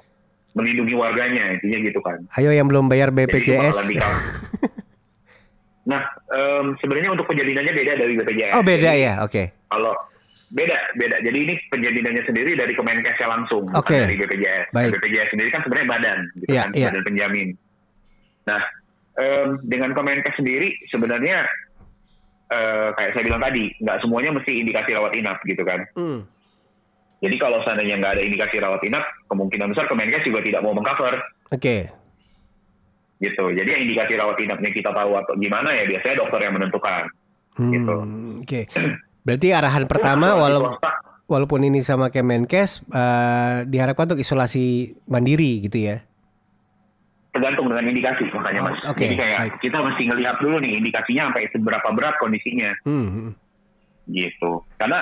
[0.55, 2.23] melindungi warganya intinya gitu kan.
[2.39, 3.75] Ayo yang belum bayar BPJS.
[5.91, 5.99] nah
[6.31, 8.53] em, sebenarnya untuk penjaminannya beda dari BPJS.
[8.55, 9.43] Oh beda Jadi ya, oke.
[9.67, 9.93] Kalau
[10.53, 11.17] beda beda.
[11.19, 13.97] Jadi ini penjaminannya sendiri dari Kemenkesnya langsung bukan Oke.
[13.97, 14.65] dari BPJS.
[14.69, 14.89] Baik.
[14.95, 16.87] BPJS sendiri kan sebenarnya badan gitu Iya, kan, iya.
[16.93, 17.47] badan penjamin.
[18.43, 18.61] Nah,
[19.15, 21.37] em, dengan Kemenkes sendiri sebenarnya
[22.47, 25.79] eh, kayak saya bilang tadi, nggak semuanya mesti indikasi rawat inap gitu kan.
[25.97, 26.21] Hmm.
[27.17, 31.17] Jadi kalau seandainya nggak ada indikasi rawat inap, kemungkinan besar Kemenkes juga tidak mau mengcover
[31.49, 31.89] Oke.
[33.17, 33.45] gitu.
[33.49, 37.03] Jadi yang indikasi rawat inapnya kita tahu atau gimana ya biasanya dokter yang menentukan.
[37.55, 37.95] Hmm, Gitu.
[38.43, 38.61] Oke.
[39.23, 40.89] Berarti arahan pertama Kalau di walau swasta,
[41.25, 44.65] walaupun ini sama Kemenkes eh, diharapkan untuk isolasi
[45.05, 45.97] mandiri gitu ya.
[47.29, 48.77] tergantung dengan indikasi makanya Oh, mas.
[48.85, 49.53] oke, Jadi kayak baik.
[49.57, 53.29] kita mesti ngelihat dulu nih indikasinya sampai seberapa berat kondisinya Hmm, hmm.
[54.07, 54.61] gitu.
[54.77, 55.01] Karena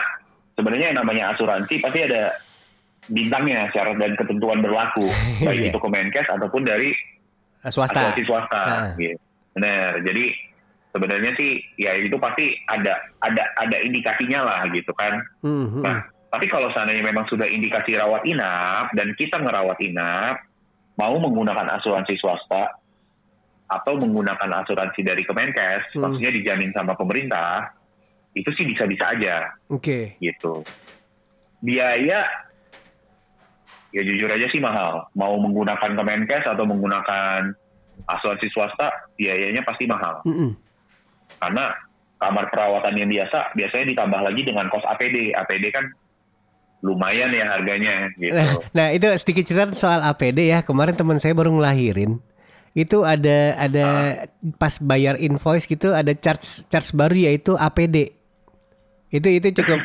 [0.54, 2.32] sebenarnya yang namanya asuransi pasti ada
[3.04, 5.12] bintangnya syarat dan ketentuan berlaku
[5.44, 5.70] baik Iya.
[5.70, 6.96] itu Kemenkes ataupun dari
[7.66, 8.00] swasta.
[8.00, 8.62] asuransi swasta.
[8.64, 8.92] Ah.
[8.96, 9.20] Gitu.
[9.52, 10.00] Benar.
[10.00, 10.24] Jadi
[10.92, 15.24] sebenarnya sih ya itu pasti ada ada ada indikasinya lah gitu kan.
[15.44, 15.84] Hmm, hmm.
[15.84, 20.44] Nah, tapi kalau seandainya memang sudah indikasi rawat inap dan kita ngerawat inap,
[21.00, 22.76] mau menggunakan asuransi swasta
[23.72, 26.04] atau menggunakan asuransi dari Kemenkes, Hmm.
[26.08, 27.72] maksudnya dijamin sama pemerintah,
[28.36, 30.20] itu sih bisa-bisa aja Oke.
[30.20, 30.64] gitu.
[31.64, 32.28] Biaya
[33.92, 35.08] ya jujur aja sih mahal.
[35.16, 37.52] Mau menggunakan Kemenkes atau menggunakan
[38.08, 40.20] asuransi swasta, biayanya pasti mahal.
[40.28, 40.52] Hmm, hmm.
[41.42, 41.74] Karena
[42.22, 45.34] kamar perawatan yang biasa biasanya ditambah lagi dengan kos APD.
[45.34, 45.90] APD kan
[46.86, 48.38] lumayan ya harganya gitu.
[48.38, 50.62] Nah, nah itu sedikit cerita soal APD ya.
[50.62, 52.22] Kemarin teman saya baru ngelahirin.
[52.78, 53.88] Itu ada ada
[54.56, 58.21] pas bayar invoice gitu ada charge charge baru yaitu APD.
[59.12, 59.80] Itu itu cukup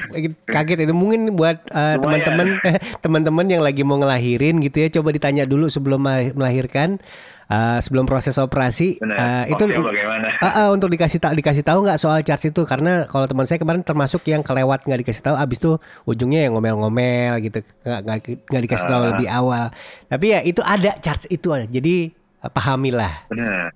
[0.47, 0.87] kaget.
[0.87, 2.63] Itu mungkin buat uh, teman-teman
[3.05, 7.03] teman-teman yang lagi mau ngelahirin gitu ya coba ditanya dulu sebelum mel- melahirkan
[7.51, 8.97] uh, sebelum proses operasi.
[8.97, 9.19] Benar.
[9.19, 10.29] uh, itu bagaimana?
[10.39, 12.63] Ah, ah, untuk dikasih tahu dikasih tahu nggak soal charge itu?
[12.63, 15.73] Karena kalau teman saya kemarin termasuk yang kelewat nggak dikasih tahu abis itu
[16.05, 19.09] ujungnya yang ngomel-ngomel gitu nggak nggak dikasih tahu Ah.
[19.11, 19.65] lebih awal.
[20.07, 22.15] Tapi ya itu ada charge itu jadi
[22.47, 23.27] pahamilah.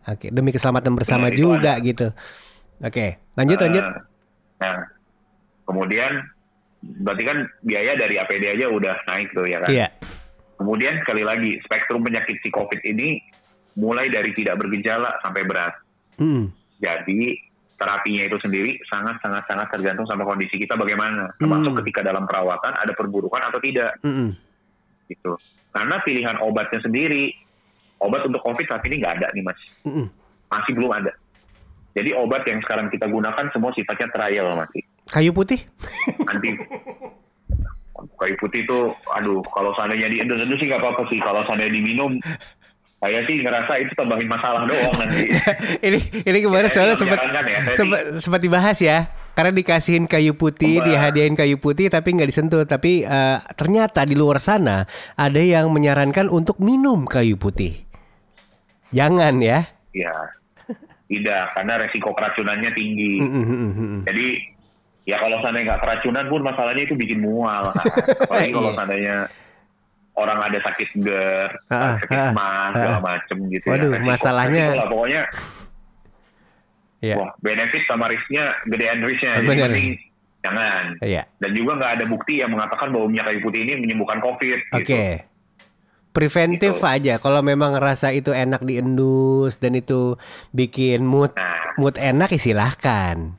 [0.06, 2.14] Oke demi keselamatan bersama Benar, juga gitu.
[2.78, 3.82] Oke lanjut lanjut.
[3.82, 4.08] Eh,
[4.60, 4.84] Nah,
[5.70, 6.26] kemudian
[6.80, 9.70] berarti kan biaya dari APD aja udah naik tuh ya kan.
[9.70, 9.88] iya
[10.60, 13.16] Kemudian sekali lagi spektrum penyakit si COVID ini
[13.80, 15.72] mulai dari tidak bergejala sampai berat.
[16.20, 16.52] Mm.
[16.76, 17.32] Jadi
[17.80, 21.32] terapinya itu sendiri sangat sangat sangat tergantung sama kondisi kita bagaimana.
[21.40, 21.80] Termasuk Hmm.
[21.80, 24.36] ketika dalam perawatan ada perburukan atau tidak Mm-mm.
[25.08, 25.32] gitu.
[25.72, 27.32] Karena pilihan obatnya sendiri,
[28.04, 30.12] obat untuk COVID saat ini nggak ada nih mas, Mm-mm.
[30.52, 31.12] masih belum ada.
[31.96, 34.84] Jadi obat yang sekarang kita gunakan semua sifatnya trial masih.
[35.10, 35.60] Kayu putih
[36.26, 36.50] Anti
[38.16, 38.78] kayu putih itu,
[39.16, 41.20] aduh kalau seandainya di Indonesia sih nggak apa-apa sih.
[41.20, 42.16] Kalau seandainya diminum,
[43.00, 45.24] saya sih ngerasa itu tambahin masalah doang nanti.
[45.88, 50.80] ini ini kemarin Ya, soalnya sempat ya, sempat sempat dibahas ya karena dikasihin kayu putih
[50.80, 50.88] Sempat.
[50.92, 54.84] dihadiahin kayu putih tapi nggak disentuh tapi eh, ternyata di luar sana
[55.16, 57.72] ada yang menyarankan untuk minum kayu putih
[58.92, 60.14] jangan ya Ya,
[61.10, 63.18] tidak karena resiko keracunannya tinggi.
[63.18, 64.00] Mm, mm, mm, mm.
[64.06, 64.26] Jadi
[65.02, 67.64] ya kalau seandainya nggak keracunan pun masalahnya itu bikin mual.
[67.66, 67.84] Kan?
[68.20, 68.76] Apalagi kalau Iya.
[68.76, 69.16] seandainya
[70.12, 73.02] orang ada sakit GERD, Ah, sakit ah, mah segala ah.
[73.02, 73.94] macem gitu Waduh, ya.
[73.94, 75.22] Resiko- masalahnya- resiko lah, pokoknya
[77.00, 79.30] ya wah benefit sama risknya gedean risknya.
[79.34, 79.68] Jadi Bener.
[79.68, 79.88] mending
[80.40, 80.84] jangan.
[81.00, 84.58] ya Dan juga nggak ada bukti yang mengatakan bahwa minyak kayu putih ini menyembuhkan COVID.
[84.74, 85.00] oke Gitu.
[86.10, 86.84] preventif Gitu.
[86.86, 90.18] aja kalau memang rasa itu enak diendus dan itu
[90.50, 93.32] bikin mood Nah, mood enak ya silahkan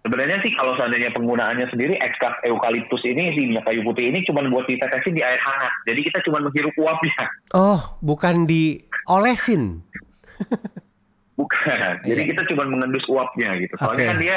[0.00, 4.42] sebenarnya sih kalau seandainya penggunaannya sendiri ekstrak eukaliptus ini si minyak kayu putih ini cuma
[4.44, 5.72] buat ditetesin di air hangat.
[5.84, 7.24] Jadi kita cuma menghirup uapnya.
[7.52, 9.82] oh bukan diolesin
[11.38, 12.02] Bukan.
[12.02, 12.30] Jadi Iya.
[12.34, 13.74] kita cuma mengendus uapnya gitu.
[13.78, 14.10] Soalnya Oke.
[14.10, 14.36] kan dia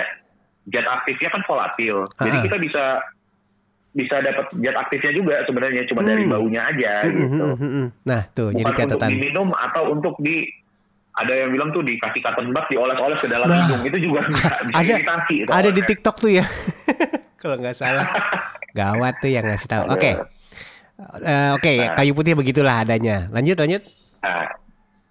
[0.69, 1.97] zat aktifnya kan volatil.
[2.15, 2.43] Jadi Ah.
[2.45, 2.83] kita bisa
[3.91, 6.31] bisa dapat zat aktifnya juga sebenarnya cuma dari Hmm.
[6.31, 7.43] baunya aja Mm, gitu.
[7.43, 7.87] mm, mm, mm.
[8.07, 10.47] nah tuh jadi Bukan untuk catatan diminum atau untuk di
[11.13, 13.65] ada yang bilang tuh dikasih cotton bud dioles-oles ke dalam Nah.
[13.65, 15.35] hidung itu juga bisa, ada iritasi.
[15.37, 15.81] itu ada di.
[15.81, 16.45] TikTok tuh ya
[17.41, 18.07] kalau nggak salah
[18.77, 20.11] gawat tuh yang ngasih tahu oke
[21.17, 21.97] Eh, oke Nah.
[21.97, 23.81] kayu putih begitulah adanya lanjut lanjut
[24.21, 24.45] Nah,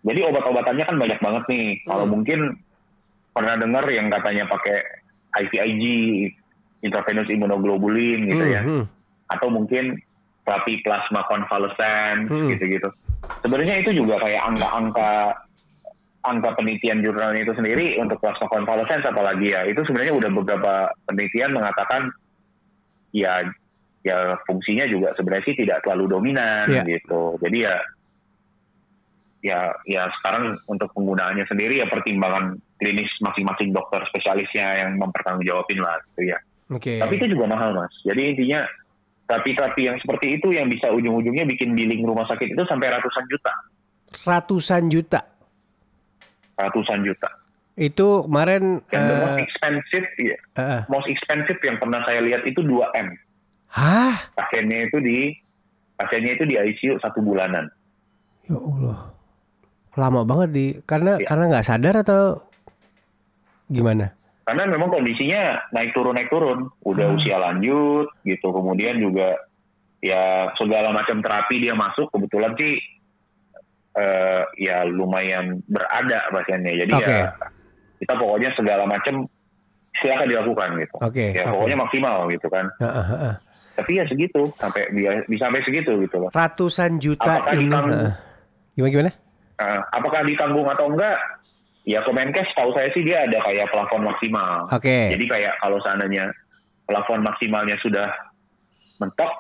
[0.03, 1.67] jadi obat-obatannya kan banyak banget nih.
[1.83, 2.13] Kalau Hmm.
[2.15, 2.39] mungkin
[3.31, 4.79] pernah dengar yang katanya pakai
[5.37, 5.83] IVIG,
[6.81, 8.63] intravenous immunoglobulin gitu Hmm, ya.
[8.63, 8.85] hmm.
[9.29, 9.99] atau mungkin
[10.41, 12.49] terapi plasma konvalesen Hmm.
[12.49, 12.87] gitu-gitu.
[13.41, 15.11] Sebenarnya itu juga kayak angka-angka
[16.21, 20.73] angka penelitian jurnalnya itu sendiri untuk plasma konvalesen apalagi ya itu sebenarnya udah beberapa
[21.09, 22.13] penelitian mengatakan
[23.17, 23.41] ya
[24.05, 26.83] ya fungsinya juga sebenarnya sih tidak terlalu dominan Iya.
[26.85, 27.41] gitu.
[27.41, 27.77] Jadi ya
[29.41, 35.97] ya ya sekarang untuk penggunaannya sendiri ya pertimbangan klinis masing-masing dokter spesialisnya yang mempertanggungjawabin lah
[36.13, 36.39] gitu ya.
[36.69, 37.93] oke Tapi itu juga mahal mas.
[38.05, 38.61] Jadi intinya
[39.25, 43.53] terapi-terapi yang seperti itu yang bisa ujung-ujungnya bikin billing rumah sakit itu sampai ratusan juta,
[44.27, 45.23] ratusan juta
[46.61, 47.31] ratusan juta.
[47.75, 50.83] itu kemarin Yang the most eh, expensive, ya, eh, eh.
[50.87, 53.09] most expensive yang pernah saya lihat itu 2 m.
[53.73, 55.33] hah Pasiennya itu di
[55.95, 57.65] pasiennya itu di ICU satu bulanan.
[58.45, 58.99] ya Allah
[59.93, 61.27] lama banget di karena Iya.
[61.27, 62.23] karena nggak sadar atau
[63.67, 67.17] gimana Karena memang kondisinya naik turun naik turun, udah Hmm.
[67.17, 68.51] usia lanjut gitu.
[68.51, 69.39] Kemudian juga
[70.01, 72.75] ya segala macam terapi dia masuk kebetulan sih
[74.01, 76.73] eh, ya lumayan berada pasiennya.
[76.87, 77.13] Jadi Oke.
[77.13, 77.29] ya
[78.01, 79.29] kita pokoknya segala macam
[80.01, 80.97] silakan dilakukan gitu.
[80.97, 81.53] oke Ya oke.
[81.53, 82.65] pokoknya maksimal gitu kan.
[82.81, 83.35] Heeh, heeh.
[83.77, 86.31] Tapi ya segitu sampai dia bisa sampai segitu gitu loh.
[86.33, 88.13] ratusan juta Apakah ini ditanggung?
[88.77, 89.13] gimana gimana
[89.61, 91.21] Nah, apakah ditanggung atau enggak?
[91.85, 94.69] Ya Kemenkes tahu saya sih dia ada kayak plafon maksimal.
[94.69, 96.29] oke Jadi kayak kalau seandainya
[96.89, 98.09] plafon maksimalnya sudah
[99.01, 99.33] mentok,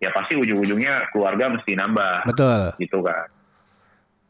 [0.00, 3.24] ya pasti ujung-ujungnya keluarga mesti nambah betul gitu kan.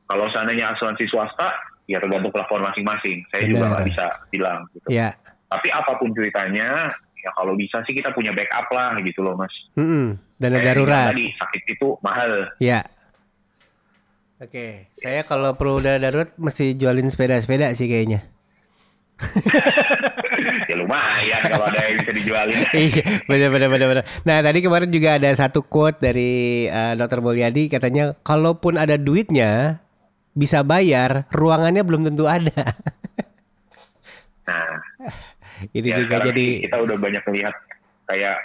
[0.07, 1.53] Kalau seandainya asuransi swasta,
[1.91, 3.25] ya tergantung plafon masing-masing.
[3.33, 3.71] Saya juga Benar.
[3.75, 4.87] nggak bisa bilang gitu.
[4.93, 5.09] ya
[5.53, 6.89] Tapi apa pun ceritanya,
[7.21, 9.53] ya kalau bisa sih kita punya backup lah gitu loh mas.
[9.77, 10.17] Mm-mm.
[10.41, 12.33] dana Kayak darurat Tadi sakit itu mahal.
[12.57, 12.81] Ya.
[14.43, 18.27] Oke, saya kalau perlu dana darurat mesti jualin sepeda-sepeda sih kayaknya.
[20.71, 22.59] ya lumayan kalau ada yang bisa dijualin.
[22.91, 24.05] iya, benar benar benar benar.
[24.27, 27.23] Nah, tadi kemarin juga ada satu quote dari uh, Dr.
[27.23, 29.82] Mulyadi katanya kalaupun ada duitnya
[30.33, 32.72] bisa bayar, ruangannya belum tentu ada.
[34.49, 34.70] Nah,
[35.76, 37.55] Itu ya juga jadi kita udah banyak melihat
[38.11, 38.37] kayak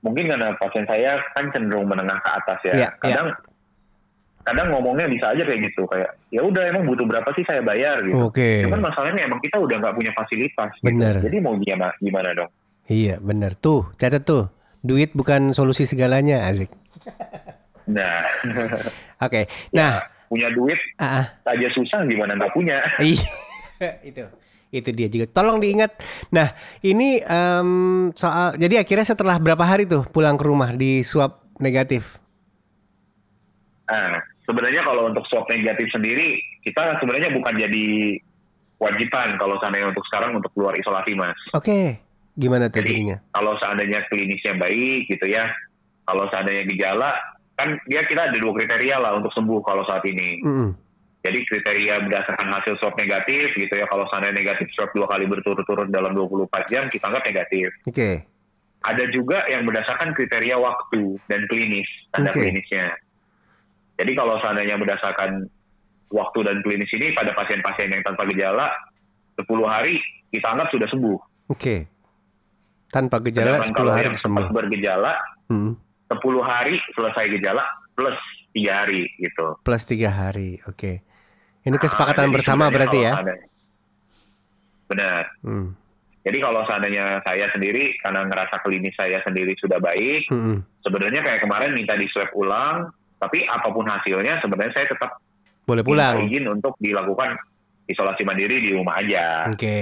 [0.00, 2.72] mungkin karena pasien saya kan cenderung menengah ke atas ya.
[2.72, 3.28] Iya, kadang
[4.40, 8.00] kadang ngomongnya bisa aja kayak gitu kayak ya udah emang butuh berapa sih saya bayar
[8.08, 8.32] gitu.
[8.32, 8.64] Oke.
[8.64, 10.70] Cuman masalahnya emang kita udah nggak punya fasilitas.
[10.80, 10.88] gitu.
[10.88, 11.20] Bener.
[11.20, 12.50] Jadi mau gimana gimana dong?
[12.88, 13.54] Iya, benar.
[13.60, 14.48] Tuh, catat tuh.
[14.80, 16.72] Duit bukan solusi segalanya, Azik.
[17.84, 18.24] Nah,
[19.28, 19.46] Oke.
[19.76, 20.00] Nah,
[20.30, 21.26] punya duit ah.
[21.50, 22.78] aja susah gimana nggak punya?
[23.80, 24.24] Iya, itu
[24.70, 25.26] itu dia juga.
[25.32, 25.98] Tolong diingat.
[26.30, 26.54] Nah,
[26.84, 27.70] ini em,
[28.14, 32.20] soal jadi akhirnya setelah berapa hari tuh pulang ke rumah di swab negatif?
[33.90, 37.86] Nah, sebenarnya kalau untuk swab negatif sendiri, kita sebenarnya bukan jadi
[38.78, 41.36] wajiban kalau seandainya untuk sekarang untuk keluar isolasi, Mas.
[41.50, 41.98] Oke,
[42.38, 43.16] gimana tuh Jadi jadinya?
[43.34, 45.50] kalau seandainya klinisnya baik gitu ya,
[46.06, 47.10] kalau seandainya gejala,
[47.60, 50.40] kan dia kita ada dua kriteria lah untuk sembuh kalau saat ini.
[50.40, 50.70] Mm-mm.
[51.20, 55.92] Jadi kriteria berdasarkan hasil swab negatif gitu ya, kalau seandainya negatif swab dua kali berturut-turut
[55.92, 57.68] dalam 24 jam, kita anggap negatif.
[57.84, 58.24] Oke,
[58.80, 62.40] Ada juga yang berdasarkan kriteria waktu dan klinis, tanda Oke.
[62.40, 62.96] klinisnya.
[63.94, 65.44] Jadi kalau seandainya berdasarkan
[66.08, 68.72] waktu dan klinis ini pada pasien-pasien yang tanpa gejala,
[69.36, 70.00] 10 hari
[70.30, 71.18] kita anggap sudah sembuh.
[71.50, 71.76] oke.
[72.88, 74.40] Tanpa gejala Sedangkan 10 kalau hari yang sembuh.
[74.40, 75.12] sempat bergejala,
[75.46, 75.72] Hmm.
[76.10, 77.62] 10 hari selesai gejala
[77.94, 78.18] plus
[78.50, 79.54] 3 hari gitu.
[79.62, 80.92] Plus tiga hari, oke.
[81.60, 83.14] Ini Nah, kesepakatan jadi bersama berarti ya?
[83.14, 83.48] seandainya-
[84.86, 85.22] Benar.
[85.40, 85.68] Hmm.
[86.20, 90.60] Jadi kalau seandainya saya sendiri karena ngerasa klinis saya sendiri sudah baik, Mm-mm.
[90.82, 95.16] sebenarnya kayak kemarin minta di swab ulang, tapi apa pun hasilnya sebenarnya saya tetap
[95.64, 96.14] Boleh minta pulang.
[96.26, 97.38] izin untuk dilakukan
[97.86, 99.48] isolasi mandiri di rumah aja.
[99.48, 99.78] Oke.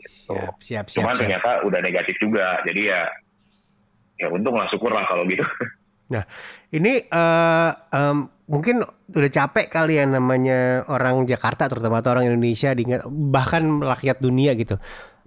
[0.00, 1.20] Siap, siap, siap, Cuman siap.
[1.28, 3.00] ternyata udah negatif juga, jadi ya
[4.20, 5.42] ya untung lah syukur lah kalau gitu.
[6.70, 8.18] Ini eh, em,
[8.50, 14.22] mungkin udah capek kali ya namanya orang Jakarta terutama atau orang Indonesia diingat bahkan rakyat
[14.22, 14.78] dunia gitu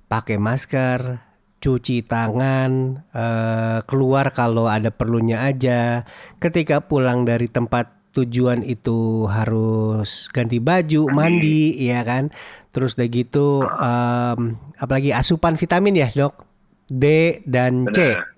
[0.08, 1.20] pakai masker,
[1.64, 6.04] cuci tangan, eh, keluar kalau ada perlunya aja.
[6.38, 12.30] Ketika pulang dari tempat tujuan itu harus ganti baju, mandi, ya kan.
[12.70, 16.46] Terus udah gitu em, apalagi asupan vitamin ya, Dok.
[16.92, 18.14] D dan C.
[18.14, 18.33] Benar.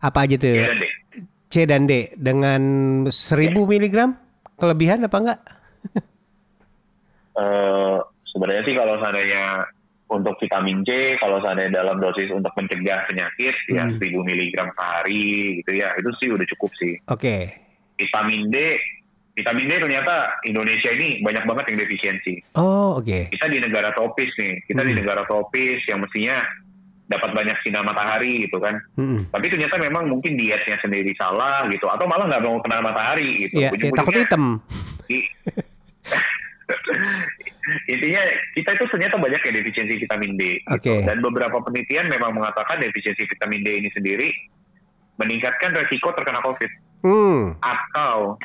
[0.00, 0.52] Apa aja tuh?
[0.52, 0.92] Iya deh.
[1.46, 2.62] C dan D dengan
[3.04, 4.14] 1000 miligram
[4.54, 5.40] kelebihan apa enggak?
[7.32, 7.96] Eh,
[8.26, 9.64] sebenarnya sih kalau seandainya
[10.10, 13.96] untuk vitamin C, kalau seandainya dalam dosis untuk mencegah penyakit ya Hmm.
[13.96, 15.26] 1000 mg sehari
[15.62, 16.94] gitu ya, itu sih udah cukup sih.
[17.06, 17.36] Oke.
[17.94, 18.56] Vitamin D,
[19.32, 22.34] vitamin D ternyata Indonesia ini banyak banget yang defisiensi.
[22.58, 23.30] Oh, oke.
[23.30, 25.00] Kita di negara tropis nih, kita di Hmm.
[25.04, 26.42] negara tropis yang mestinya
[27.10, 28.78] dapat banyak sinar matahari gitu kan.
[28.94, 29.26] Mm-mm.
[29.28, 33.58] Tapi ternyata memang mungkin dietnya sendiri salah gitu, atau malah nggak mau kena matahari gitu.
[33.58, 34.44] Iya, ya, takut Ujung-ujungnya hitam.
[35.10, 35.30] I-
[37.86, 38.22] Intinya
[38.54, 40.42] kita itu ternyata banyak yang defisiensi vitamin D.
[40.58, 40.70] gitu.
[40.70, 40.94] Oke.
[41.02, 44.28] Dan beberapa penelitian memang mengatakan defisiensi vitamin D ini sendiri
[45.18, 46.70] meningkatkan resiko terkena COVID.
[47.02, 47.54] Hmm.
[47.58, 48.38] Atau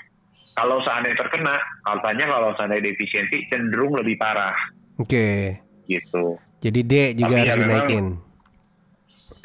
[0.53, 4.55] kalau seandainya terkena, katanya kalau seandainya defisiensi cenderung lebih parah
[4.97, 5.57] Oke.
[5.85, 6.37] gitu.
[6.59, 8.05] Jadi D juga Tapi harus ya memang- dinaikin.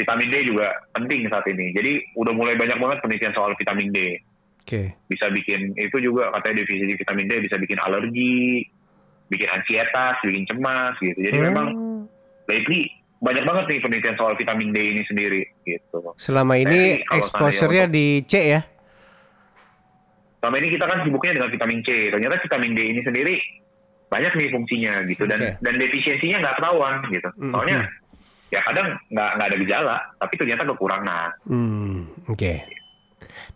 [0.01, 1.77] Vitamin D juga penting saat ini.
[1.77, 4.17] Jadi udah mulai banyak banget penelitian soal vitamin D.
[4.65, 4.97] Oke.
[5.13, 8.65] Bisa bikin itu juga katanya defisiensi vitamin D bisa bikin alergi,
[9.29, 11.21] bikin ansietas, bikin cemas gitu.
[11.21, 12.03] Jadi memang Hmm.
[12.49, 12.89] lately
[13.21, 16.17] banyak banget nih penelitian soal vitamin D ini sendiri gitu.
[16.17, 18.61] Selama ini kalau exposure-nya di C ya?
[20.41, 22.09] Selama ini kita kan sibuknya dengan vitamin C.
[22.09, 23.35] Ternyata vitamin D ini sendiri
[24.11, 25.51] banyak nih fungsinya gitu dan Oke.
[25.63, 27.29] dan defisiensinya nggak ketahuan gitu.
[27.37, 27.53] Mhm.
[27.53, 27.79] Soalnya
[28.51, 31.29] ya kadang nggak nggak ada gejala tapi ternyata kekurangan.
[31.47, 32.81] Hmm, oke.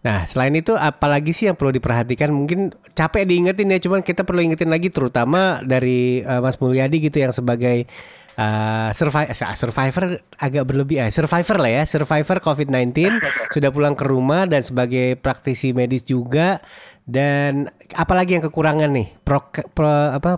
[0.04, 2.28] Nah, selain itu apalagi sih yang perlu diperhatikan?
[2.28, 7.24] Mungkin capek diingetin ya, cuman kita perlu ingetin lagi terutama dari eh, Mas Mulyadi gitu
[7.24, 7.88] yang sebagai
[8.36, 12.92] eh, survi- eh, survivor agak berlebih ya, survivor lah ya, survivor COVID-19
[13.56, 16.60] sudah pulang ke rumah dan sebagai praktisi medis juga
[17.08, 20.36] dan apalagi yang kekurangan nih prok pro- apa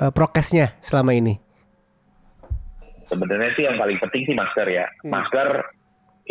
[0.00, 1.36] eh, prokesnya selama ini?
[3.12, 4.88] Sebenarnya sih yang paling penting sih masker ya.
[5.04, 5.12] Hmm.
[5.12, 5.48] Masker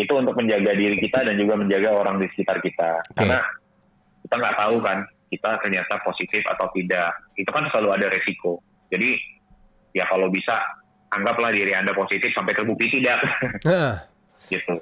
[0.01, 3.05] itu untuk menjaga diri kita dan juga menjaga orang di sekitar kita.
[3.05, 3.21] Oke.
[3.21, 3.39] Karena
[4.25, 4.97] kita nggak tahu kan
[5.29, 7.13] kita ternyata positif atau tidak.
[7.37, 8.65] Itu kan selalu ada resiko.
[8.89, 9.13] Jadi
[9.93, 10.57] ya kalau bisa
[11.13, 13.21] anggaplah diri anda positif sampai terbukti tidak
[13.67, 13.93] Heeh.
[14.49, 14.81] gitu.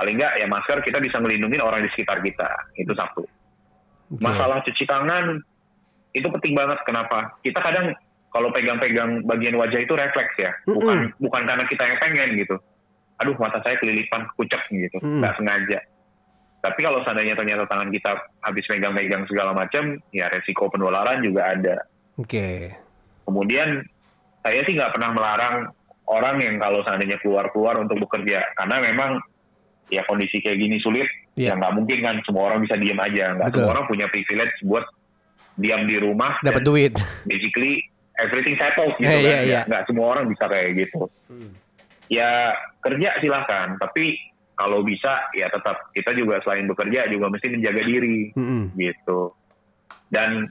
[0.00, 2.48] Paling nggak ya masker kita bisa melindungi orang di sekitar kita.
[2.80, 3.28] Itu satu.
[4.08, 4.22] Oke.
[4.22, 5.36] Masalah cuci tangan
[6.16, 6.78] itu penting banget.
[6.88, 7.36] Kenapa?
[7.44, 7.92] Kita kadang
[8.36, 12.56] kalau pegang-pegang bagian wajah itu refleks ya, bukan bukan karena kita yang pengen gitu.
[13.16, 15.24] Aduh mata saya kelilipan kucek gitu, Mm-mm.
[15.24, 15.80] nggak sengaja.
[16.60, 18.12] Tapi kalau seandainya ternyata tangan kita
[18.44, 21.76] habis megang-megang segala macam, ya resiko penularan juga ada.
[22.20, 22.76] Oke.
[23.24, 23.80] Kemudian
[24.44, 25.72] saya sih nggak pernah melarang
[26.04, 29.16] orang yang kalau seandainya keluar-keluar untuk bekerja, karena memang
[29.88, 31.08] ya kondisi kayak gini sulit,
[31.40, 31.54] Iya.
[31.54, 34.84] ya nggak mungkin kan semua orang bisa diem aja, nggak semua orang punya privilege buat
[35.56, 36.92] diam di rumah Dapat duit.
[37.24, 37.80] basically
[38.18, 39.24] everything settled gitu Iya, kan.
[39.24, 39.38] iya.
[39.44, 41.00] Ya, Nggak semua orang bisa kayak gitu.
[42.06, 44.14] Ya kerja silahkan, tapi
[44.54, 48.72] kalau bisa ya tetap kita juga selain bekerja juga mesti menjaga diri Mm-mm.
[48.78, 49.34] gitu.
[50.08, 50.46] Dan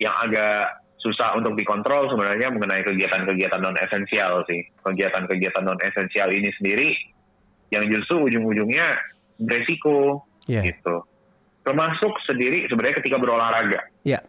[0.00, 4.66] yang agak susah untuk dikontrol sebenarnya mengenai kegiatan-kegiatan non esensial sih.
[4.82, 6.90] Kegiatan-kegiatan non esensial ini sendiri
[7.70, 8.98] yang justru ujung-ujungnya
[9.38, 10.64] beresiko Iya.
[10.64, 11.04] gitu.
[11.62, 13.84] Termasuk sendiri sebenarnya ketika berolahraga.
[14.02, 14.24] Iya.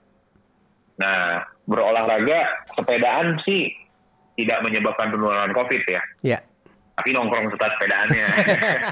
[1.00, 2.40] Nah, berolahraga
[2.74, 3.70] sepedaan sih
[4.34, 6.02] tidak menyebabkan penularan COVID ya.
[6.26, 6.40] Iya.
[6.98, 8.26] Tapi nongkrong setelah sepedaannya.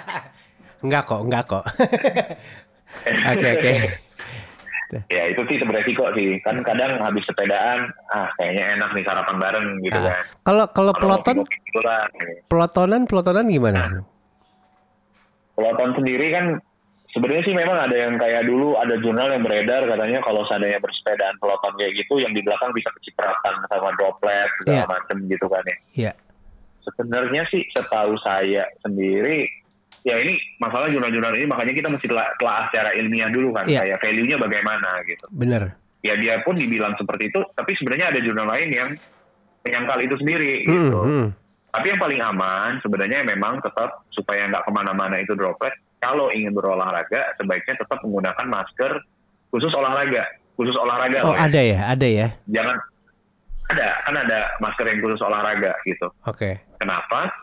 [0.86, 1.65] Enggak kok, enggak kok.
[3.34, 3.73] Oke, oke.
[5.11, 6.39] ya itu sih beresiko sih.
[6.45, 10.05] Kan kadang habis sepedaan, ah kayaknya enak nih sarapan bareng gitu Ah.
[10.07, 10.15] kan.
[10.47, 11.80] Kalau kalau peloton, gitu
[12.47, 14.05] pelotonan, pelotonan gimana?
[15.57, 16.45] Peloton sendiri kan
[17.18, 21.34] sebenarnya sih memang ada yang kayak dulu ada jurnal yang beredar katanya kalau seandainya bersepedaan
[21.38, 24.86] peloton kayak gitu yang di belakang bisa kecipratan sama droplet segala Iya.
[24.86, 25.78] macem gitu kan ya.
[25.97, 26.11] Iya.
[26.86, 29.49] Sebenarnya sih setahu saya sendiri
[30.05, 33.84] ya ini masalah jurnal-jurnal ini makanya kita mesti telah, telah secara ilmiah dulu kan Iya.
[33.84, 35.26] kayak value-nya bagaimana gitu.
[35.34, 35.76] Bener.
[36.05, 38.89] Ya dia pun dibilang seperti itu tapi sebenarnya ada jurnal lain yang
[39.65, 40.99] menyangkal itu sendiri Mm, gitu.
[41.03, 41.28] mm.
[41.68, 45.76] Tapi yang paling aman sebenarnya memang tetap supaya nggak ke mana-mana itu droplet.
[45.97, 48.91] Kalau ingin berolahraga sebaiknya tetap menggunakan masker
[49.49, 50.23] khusus olahraga,
[50.53, 51.19] khusus olahraga.
[51.25, 51.49] Oh ya.
[51.49, 52.27] ada ya, ada ya.
[52.45, 52.75] Jangan
[53.67, 56.07] ada kan ada masker yang khusus olahraga gitu.
[56.23, 56.61] Oke.
[56.77, 57.33] Kenapa?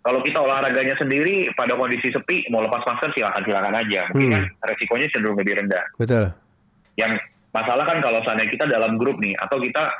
[0.00, 4.08] Kalau kita olahraganya sendiri pada kondisi sepi mau lepas masker silakan silakan aja.
[4.10, 4.36] Mungkin Hmm.
[4.40, 5.84] kan resikonya cenderung lebih rendah.
[6.00, 6.32] Betul.
[6.96, 7.20] Yang
[7.52, 9.92] masalah kan kalau seandainya kita dalam grup nih atau kita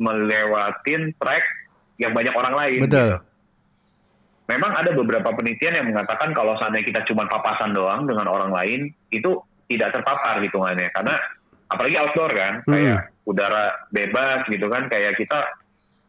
[0.00, 1.44] melewatin track
[2.00, 2.80] yang banyak orang lain.
[2.82, 2.98] Betul.
[3.06, 3.29] gitu.
[4.50, 8.80] Memang ada beberapa penelitian yang mengatakan kalau seandainya kita cuma papasan doang dengan orang lain
[9.08, 11.14] itu tidak terpapar hitungannya karena
[11.64, 12.74] apalagi outdoor kan Hmm.
[12.74, 15.38] kayak udara bebas gitu kan kayak kita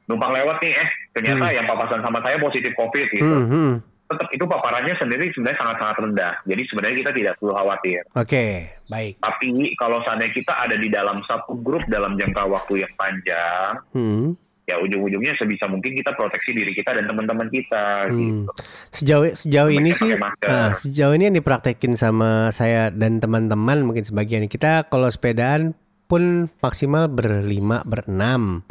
[0.07, 1.55] numpang lewat nih eh ternyata Hmm.
[1.55, 3.73] yang papasan sama saya positif covid gitu Hmm, hmm.
[4.09, 8.45] tetap itu paparannya sendiri sebenarnya sangat-sangat rendah jadi sebenarnya kita tidak perlu khawatir Oke,
[8.89, 9.13] baik.
[9.21, 14.33] tapi kalau seandainya kita ada di dalam satu grup dalam jangka waktu yang panjang, Hmm.
[14.70, 18.07] Ya ujung-ujungnya sebisa mungkin kita proteksi diri kita dan teman-teman kita.
[18.07, 18.45] Hmm.
[18.45, 18.51] Gitu.
[18.93, 20.49] Sejauh sejauh ini Sebaiknya sih, pakai masker.
[20.49, 25.74] ah, sejauh ini yang dipraktekin sama saya dan teman-teman mungkin sebagian kita kalau sepedaan
[26.05, 28.68] pun maksimal berlima berenam.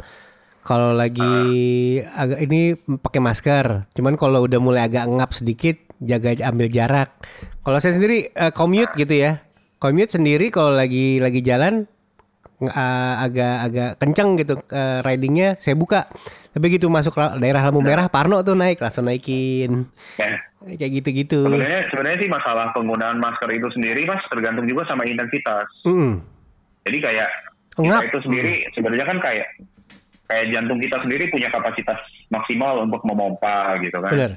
[0.61, 3.65] Kalau lagi agak ini pakai masker.
[3.97, 7.09] Cuman kalau udah mulai agak ngap sedikit, jaga ambil jarak.
[7.65, 9.41] Kalau saya sendiri eh, commute gitu ya.
[9.81, 11.89] Commute sendiri kalau lagi lagi jalan
[12.61, 16.05] nge- eh, agak agak kenceng gitu eh, ridingnya saya buka.
[16.51, 19.87] Tapi gitu masuk ra- daerah lampu merah Parno tuh naik langsung naikin.
[20.15, 21.41] Ya, Kayak gitu-gitu.
[21.41, 25.65] sebenarnya sebenarnya sih masalah penggunaan masker itu sendiri mas tergantung juga sama intensitas.
[25.81, 26.21] Mm.
[26.85, 27.29] Jadi kayak
[27.79, 28.01] Ngap.
[28.03, 29.47] kita itu sendiri sebenarnya kan kayak
[30.27, 31.97] kayak jantung kita sendiri punya kapasitas
[32.29, 34.11] maksimal untuk memompa gitu kan.
[34.11, 34.31] Bener.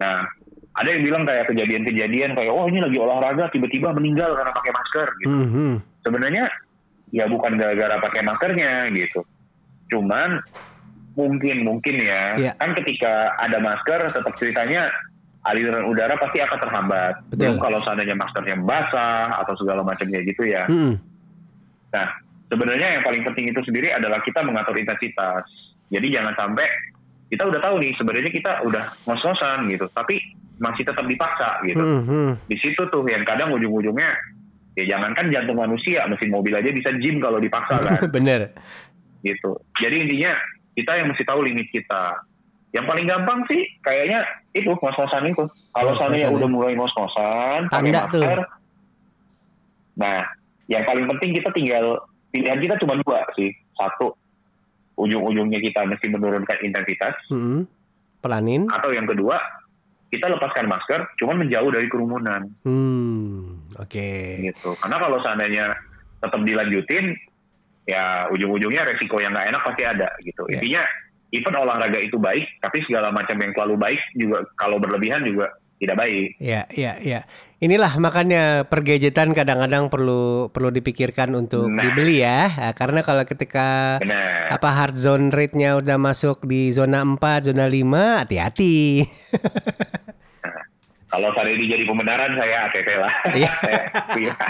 [0.00, 0.24] Nah,
[0.72, 5.06] ada yang bilang kayak kejadian-kejadian kayak oh ini lagi olahraga tiba-tiba meninggal karena pakai masker
[5.20, 5.30] gitu.
[5.30, 5.72] Mhm.
[6.02, 6.44] sebenarnya
[7.12, 9.22] ya bukan gara-gara pakai maskernya gitu.
[9.92, 10.40] Cuman
[11.12, 12.52] mungkin mungkin ya, Iya.
[12.56, 14.88] kan ketika ada masker tetap ceritanya
[15.44, 17.14] aliran udara pasti akan terhambat.
[17.28, 17.36] Betul.
[17.36, 20.64] Belum kalau seandainya maskernya basah atau segala macamnya gitu ya.
[20.72, 20.96] Mhm.
[21.92, 22.06] Nah,
[22.48, 25.44] sebenarnya yang paling penting itu sendiri adalah kita mengatur intensitas.
[25.92, 26.64] Jadi jangan sampai
[27.28, 30.16] kita udah tahu nih sebenarnya kita udah ngos-ngosan gitu, tapi
[30.60, 32.46] masih tetap dipaksa gitu Mhm.
[32.46, 34.14] di situ tuh yang kadang ujung-ujungnya
[34.72, 38.52] ya jangankan jantung manusia mesin mobil aja bisa gym kalau dipaksa kan Bener.
[39.20, 40.32] gitu jadi intinya
[40.72, 42.24] kita yang mesti tahu limit kita
[42.72, 45.44] yang paling gampang sih kayaknya itu ngos-ngosan itu
[45.76, 46.34] kalau seandainya ya.
[46.34, 48.24] udah mulai ngos-ngosan pakai Tanda tuh.
[49.92, 50.24] nah
[50.72, 52.00] yang paling penting kita tinggal
[52.32, 54.16] pilihan kita cuma dua sih satu
[54.96, 57.68] ujung-ujungnya kita mesti menurunkan intensitas Mhm.
[58.22, 58.70] Pelanin.
[58.70, 59.36] atau yang kedua
[60.12, 63.64] kita lepaskan masker cuman menjauh dari kerumunan Hmm.
[63.74, 64.44] Oke.
[64.44, 64.76] gitu.
[64.76, 65.72] Karena kalau seandainya
[66.20, 67.16] tetap dilanjutin,
[67.82, 70.44] ya ujung-ujungnya resiko yang nggak enak pasti ada gitu.
[70.46, 70.60] Ya.
[70.60, 70.82] Intinya,
[71.32, 75.48] even olahraga itu baik, tapi segala macam yang terlalu baik juga kalau berlebihan juga
[75.80, 76.28] tidak baik.
[76.38, 77.26] Ya, ya, ya.
[77.58, 81.82] Inilah makanya pergejetan kadang-kadang perlu perlu dipikirkan untuk Nah.
[81.82, 82.70] dibeli ya.
[82.72, 84.50] Karena kalau ketika Benar.
[84.52, 89.06] apa hard zone rate-nya udah masuk di zona 4, zona 5, hati-hati.
[91.12, 93.14] Kalau ini jadi pembenaran saya ATT lah.
[93.36, 93.52] Iya.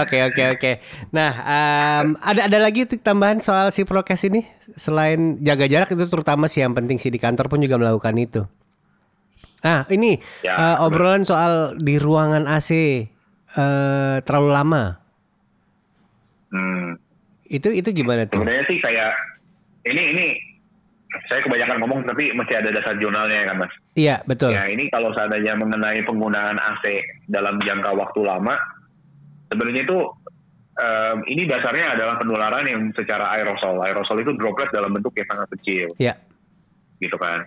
[0.00, 0.72] Oke, oke, oke.
[1.12, 4.48] Nah, em, ada ada lagi tambahan soal si prokes ini
[4.80, 8.42] selain jaga jarak itu terutama sih yang penting sih di kantor pun juga melakukan itu.
[9.60, 12.70] Ah, ini Ya, eh, obrolan soal di ruangan AC
[13.60, 14.84] eh, terlalu lama.
[16.48, 16.96] Hmm.
[17.44, 18.40] Itu itu gimana tuh?
[18.40, 19.12] Sebenarnya sih kayak
[19.84, 20.26] ini ini
[21.26, 23.72] saya kebanyakan ngomong tapi mesti ada dasar jurnalnya ya kan mas.
[23.94, 24.54] Iya, betul.
[24.54, 26.84] Ya ini kalau seandainya mengenai penggunaan AC
[27.26, 28.54] dalam jangka waktu lama,
[29.48, 29.98] sebenarnya itu
[30.76, 33.82] em, ini dasarnya adalah penularan yang secara aerosol.
[33.82, 36.14] Aerosol itu droplet dalam bentuk yang sangat kecil, Ya.
[36.98, 37.42] gitu kan.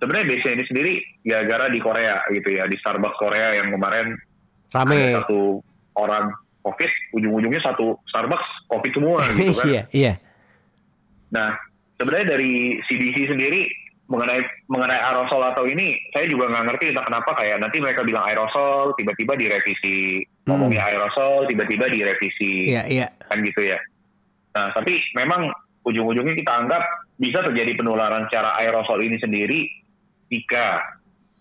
[0.00, 0.92] Sebenarnya base ini sendiri
[1.22, 4.18] gara-gara di Korea gitu ya, di Starbucks Korea yang kemarin
[4.72, 4.98] Rame.
[4.98, 5.62] ada satu
[5.94, 6.32] orang
[6.62, 9.66] COVID, ujung-ujungnya satu Starbucks COVID semua gitu kan.
[9.68, 10.12] Iya, iya.
[11.30, 11.54] Nah,
[12.02, 13.62] sebenarnya dari CDC sendiri
[14.10, 18.26] mengenai mengenai aerosol atau ini, saya juga nggak ngerti entah kenapa kayak nanti mereka bilang
[18.26, 20.58] aerosol, tiba-tiba direvisi Hmm.
[20.58, 23.06] ngomongnya aerosol, tiba-tiba direvisi Iya, iya.
[23.30, 23.78] kan gitu ya.
[24.58, 25.54] Nah, tapi memang
[25.86, 26.82] ujung-ujungnya kita anggap
[27.16, 29.70] bisa terjadi penularan secara aerosol ini sendiri
[30.28, 30.82] jika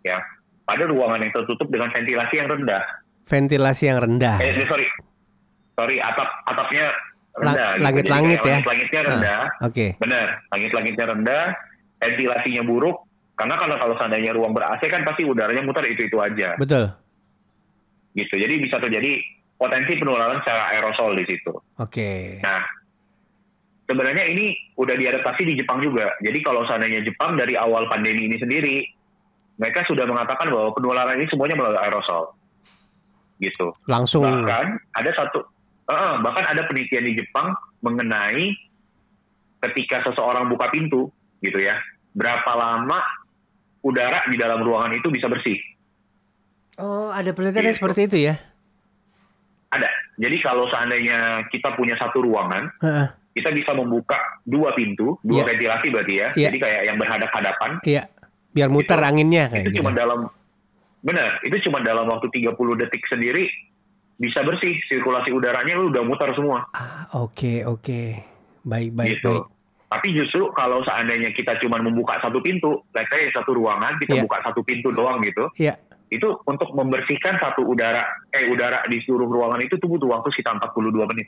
[0.05, 0.22] ya
[0.64, 2.84] pada ruangan yang tertutup dengan ventilasi yang rendah.
[3.26, 4.38] Ventilasi yang rendah.
[4.38, 4.86] Eh, sorry,
[5.76, 6.93] sorry atap atapnya
[7.34, 7.70] rendah.
[7.72, 7.84] gitu.
[7.84, 8.56] langit-langit Jadi kayak ya?
[8.60, 9.08] Langit-langitnya Ah.
[9.08, 9.42] rendah.
[9.64, 9.86] Oke.
[9.98, 11.44] Benar, langit-langitnya rendah,
[11.98, 12.98] ventilasinya buruk.
[13.32, 16.92] Karena kalau kalau seandainya ruang ber AC kan pasti udaranya muter itu itu aja, Betul.
[18.14, 18.36] gitu.
[18.38, 19.18] Jadi bisa terjadi
[19.56, 21.54] potensi penularan secara aerosol di situ.
[21.78, 22.38] Oke.
[22.42, 22.62] Nah,
[23.86, 26.10] sebenarnya ini udah diadaptasi di Jepang juga.
[26.20, 28.78] Jadi kalau seandainya Jepang dari awal pandemi ini sendiri,
[29.58, 32.34] mereka sudah mengatakan bahwa penularan ini semuanya melalui aerosol,
[33.38, 33.74] gitu.
[33.86, 34.66] Langsung Bahkan
[34.96, 35.46] ada satu,
[35.92, 38.52] eh, bahkan ada penelitian di Jepang mengenai
[39.62, 41.78] ketika seseorang buka pintu, gitu ya,
[42.12, 42.98] berapa lama
[43.82, 45.58] udara di dalam ruangan itu bisa bersih.
[46.78, 47.80] Oh, ada penelitiannya Gitu.
[47.80, 48.36] seperti itu ya?
[49.70, 49.89] Ada.
[50.18, 53.08] Jadi kalau seandainya kita punya satu ruangan, Heeh.
[53.34, 55.48] kita bisa membuka dua pintu, dua Iya.
[55.54, 56.28] ventilasi berarti ya.
[56.34, 56.46] Iya.
[56.50, 57.72] Jadi kayak yang berhadap-hadapan.
[57.86, 58.04] Iya.
[58.52, 59.80] Biar muter Itu- anginnya kayak itu gitu.
[59.82, 60.28] cuma dalam
[61.02, 63.48] benar, itu cuma dalam waktu 30 detik sendiri
[64.22, 68.02] bisa bersih sirkulasi udaranya lu udah muter semua Ah, oke, oke.
[68.62, 69.34] Baik, baik, gitu.
[69.34, 69.50] baik.
[69.90, 74.24] Tapi justru kalau seandainya kita cuma membuka satu pintu, let's say satu ruangan kita Iya.
[74.24, 75.76] buka satu pintu doang gitu, Iya.
[76.08, 80.56] itu untuk membersihkan satu udara eh udara di seluruh ruangan itu tuh butuh waktu sekitar
[80.62, 81.28] 42 menit.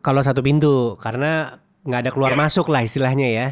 [0.00, 2.38] Kalau satu pintu karena nggak ada keluar Iya.
[2.38, 3.46] masuk lah istilahnya ya.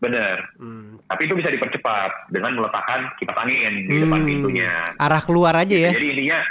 [0.00, 0.42] Bener.
[0.58, 0.98] Hmm.
[1.06, 4.26] Tapi itu bisa dipercepat dengan meletakkan kipas angin di depan Hmm.
[4.26, 4.70] pintunya.
[4.98, 5.94] Arah keluar aja ya.
[5.94, 6.42] Jadi intinya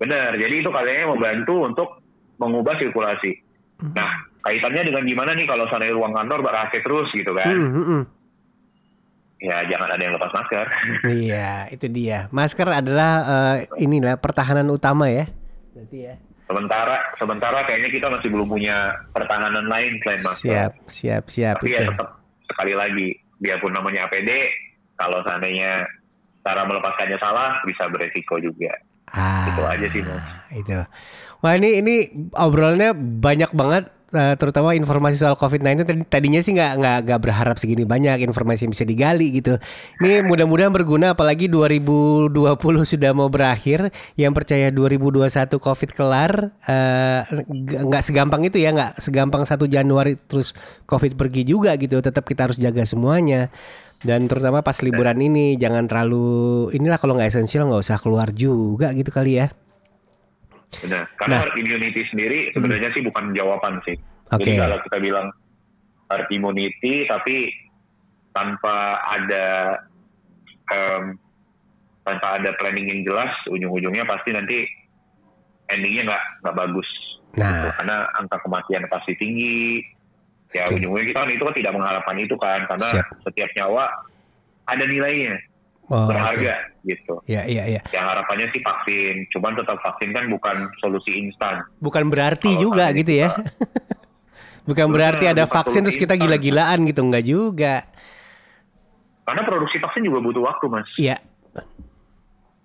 [0.00, 0.32] benar.
[0.36, 1.88] Jadi itu katanya membantu untuk
[2.40, 3.32] mengubah sirkulasi.
[3.80, 3.92] Hmm.
[3.92, 4.10] Nah,
[4.44, 7.48] kaitannya dengan gimana nih kalau seandainya ruang kantor ber AC terus gitu kan?
[7.48, 8.02] Hmm, hmm, hmm.
[9.36, 10.66] Ya jangan ada yang lepas masker.
[11.28, 12.32] Iya, itu dia.
[12.32, 15.28] Masker adalah eh, inilah pertahanan utama ya.
[15.76, 16.14] Berarti ya.
[16.46, 20.46] Sementara sementara kayaknya kita masih belum punya pertahanan lain selain masker.
[20.46, 21.76] Siap, siap, siap Tapi itu.
[21.76, 22.08] ya tetap
[22.46, 23.08] sekali lagi,
[23.42, 24.30] biarpun namanya APD,
[24.96, 25.84] kalau seandainya
[26.46, 28.72] cara melepaskannya salah bisa beresiko juga.
[29.08, 30.22] Ah, Itu aja sih, Mas.
[30.50, 30.72] Itu.
[31.38, 31.94] Wah ini ini
[32.32, 35.84] obrolannya banyak banget, eh, terutama informasi soal COVID-19.
[35.84, 39.60] Tadi- Tadinya sih nggak nggak nggak berharap segini banyak informasi yang bisa digali gitu.
[40.00, 42.32] Ini mudah-mudahan berguna, apalagi 2020
[42.92, 43.92] sudah mau berakhir.
[44.16, 46.32] Yang percaya 2021 COVID kelar,
[46.66, 50.50] eh, nggak nggak segampang itu ya, nggak segampang 1 Januari terus
[50.88, 52.00] COVID pergi juga gitu.
[52.00, 53.52] Tetap kita harus jaga semuanya.
[54.04, 58.92] Dan terutama pas liburan ini jangan terlalu inilah kalau nggak esensial nggak usah keluar juga
[58.92, 59.48] gitu kali ya.
[60.82, 61.08] Benar.
[61.16, 61.42] Karena Nah.
[61.46, 63.96] herd immunity sendiri sebenarnya sih bukan jawaban sih.
[64.34, 64.52] Oke.
[64.52, 65.26] Jadi kalau kita bilang
[66.12, 67.50] herd immunity tapi
[68.36, 69.46] tanpa ada
[70.68, 71.16] em,
[72.04, 74.62] tanpa ada planning yang jelas, ujung-ujungnya pasti nanti
[75.72, 76.88] endingnya nggak nggak bagus.
[77.40, 77.48] Nah.
[77.48, 77.68] Gitu.
[77.80, 79.80] Karena angka kematian pasti tinggi.
[80.54, 80.78] Ya Oke.
[80.78, 83.06] ujung-ujungnya kita kan itu kan tidak mengharapkan itu kan, karena Siap.
[83.26, 83.84] setiap nyawa
[84.66, 85.34] ada nilainya,
[85.86, 87.18] Oh, berharga gitu.
[87.18, 87.30] oke.
[87.30, 87.82] Ya, ya, ya.
[87.94, 91.62] Ya harapannya sih vaksin, cuman tetap vaksin kan bukan solusi instan.
[91.78, 93.34] Bukan berarti Kalau juga gitu ya.
[94.70, 97.74] bukan berarti ada bukan vaksin terus kita gila-gilaan gitu enggak juga.
[99.26, 100.90] Karena produksi vaksin juga butuh waktu, Mas.
[100.98, 101.18] Iya.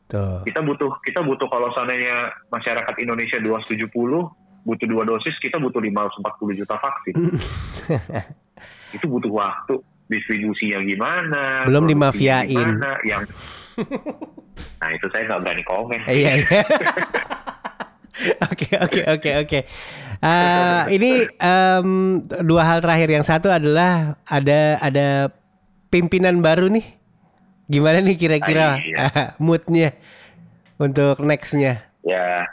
[0.10, 0.42] Tuh.
[0.46, 6.22] Kita butuh kita butuh kalau seandainya masyarakat Indonesia 270 butuh dua dosis, kita butuh 540
[6.56, 7.16] juta vaksin.
[8.96, 9.76] itu butuh waktu.
[10.06, 12.52] distribusinya gimana, Belum dimafiain.
[12.52, 13.24] gimana, yang
[14.76, 16.00] nah itu saya nggak berani komen.
[16.04, 16.62] Iya iya.
[18.44, 19.60] Oke oke oke oke.
[20.22, 21.90] Eh, ini em,
[22.44, 23.10] dua hal terakhir.
[23.10, 25.32] Yang satu adalah ada ada
[25.88, 26.86] pimpinan baru nih.
[27.66, 29.06] Gimana nih kira-kira Ah, iya.
[29.42, 29.96] moodnya
[30.76, 31.88] untuk nextnya?
[32.04, 32.46] Ya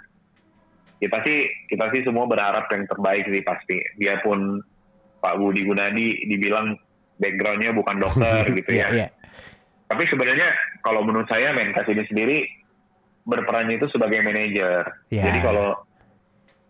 [0.98, 3.76] kita sih kita sih semua berharap yang terbaik sih pasti.
[3.96, 4.58] Biarpun
[5.18, 6.74] Pak Budi Gunadi dibilang
[7.18, 8.88] backgroundnya bukan dokter gitu Iya ya.
[8.94, 9.08] iya.
[9.88, 10.48] Tapi sebenarnya
[10.82, 12.38] kalau menurut saya Menkes ini sendiri
[13.24, 14.84] berperannya itu sebagai manajer.
[15.08, 15.24] Ya.
[15.28, 15.74] Jadi kalau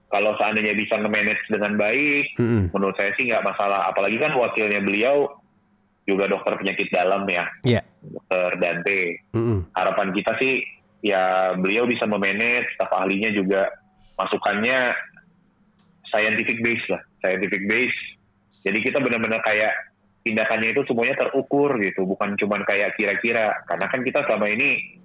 [0.09, 2.73] kalau seandainya bisa nge-manage dengan baik, Mm-mm.
[2.73, 3.93] menurut saya sih nggak masalah.
[3.93, 5.29] Apalagi kan wakilnya beliau
[6.09, 7.81] juga dokter penyakit dalam ya, Iya.
[8.01, 9.01] dokter Dante.
[9.37, 9.69] Mm-mm.
[9.77, 10.65] Harapan kita sih
[11.05, 13.69] ya beliau bisa memanage, staf ahlinya juga
[14.19, 14.93] masukannya
[16.11, 17.99] scientific base lah, scientific base.
[18.67, 19.73] Jadi kita benar-benar kayak
[20.27, 23.55] tindakannya itu semuanya terukur gitu, bukan cuman kayak kira-kira.
[23.65, 24.99] Karena kan kita selama ini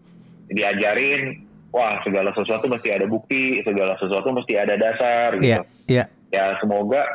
[0.49, 5.47] diajarin, wah segala sesuatu mesti ada bukti, segala sesuatu mesti ada dasar gitu.
[5.47, 6.05] Iya iya.
[6.34, 7.05] Ya semoga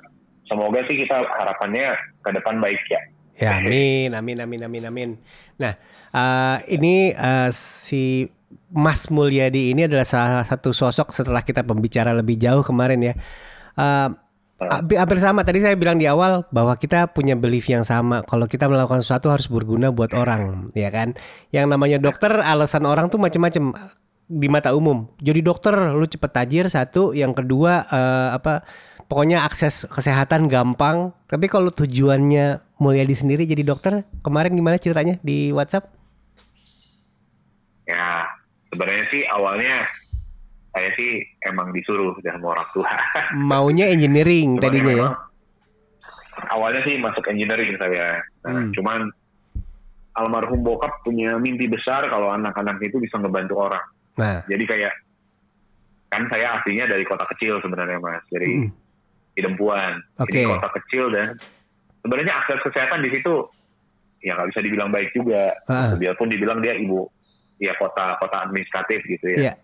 [0.47, 3.03] semoga sih kita harapannya ke depan baik ya.
[3.39, 5.11] Ya, amin, amin, amin, amin, amin.
[5.63, 5.79] Nah,
[6.11, 8.27] eh, ini eh, si
[8.69, 13.15] Mas Mulyadi ini adalah salah satu sosok setelah kita pembicara lebih jauh kemarin ya.
[13.79, 14.09] Eh,
[14.99, 18.27] hampir sama tadi saya bilang di awal bahwa kita punya belief yang sama.
[18.27, 21.15] Kalau kita melakukan sesuatu harus berguna buat orang, ya kan?
[21.55, 23.73] Yang namanya dokter, alasan orang tuh macam-macam
[24.29, 25.09] di mata umum.
[25.23, 27.17] Jadi dokter, lu cepet tajir satu.
[27.17, 28.67] Yang kedua eh, apa?
[29.09, 31.17] Pokoknya akses kesehatan gampang.
[31.33, 35.89] Tapi kalau tujuannya Mulyadi sendiri jadi dokter, kemarin gimana ceritanya di WhatsApp?
[37.89, 38.28] Ya
[38.71, 39.87] sebenarnya sih awalnya
[40.73, 42.91] saya sih emang disuruh sama orang tua.
[43.35, 45.09] Maunya engineering Cuman tadinya ya.
[46.55, 48.23] Awalnya sih masuk engineering saya.
[48.47, 48.71] Nah, Hmm.
[48.73, 49.11] Cuman
[50.15, 53.85] almarhum bokap punya mimpi besar kalau anak-anak itu bisa ngebantu orang.
[54.19, 54.95] Nah, Jadi kayak
[56.09, 58.71] kan saya aslinya dari kota kecil sebenarnya mas, dari Mm.
[59.39, 59.93] Hidempuan.
[60.19, 60.35] Oke.
[60.35, 61.27] Jadi kota kecil dan
[62.03, 63.35] sebenarnya akses kesehatan di situ
[64.19, 65.55] ya nggak bisa dibilang baik juga.
[65.71, 65.95] Ah.
[65.95, 67.07] Biarpun dibilang dia ibu
[67.59, 69.39] ya kota kota administratif gitu ya.
[69.39, 69.55] Iya.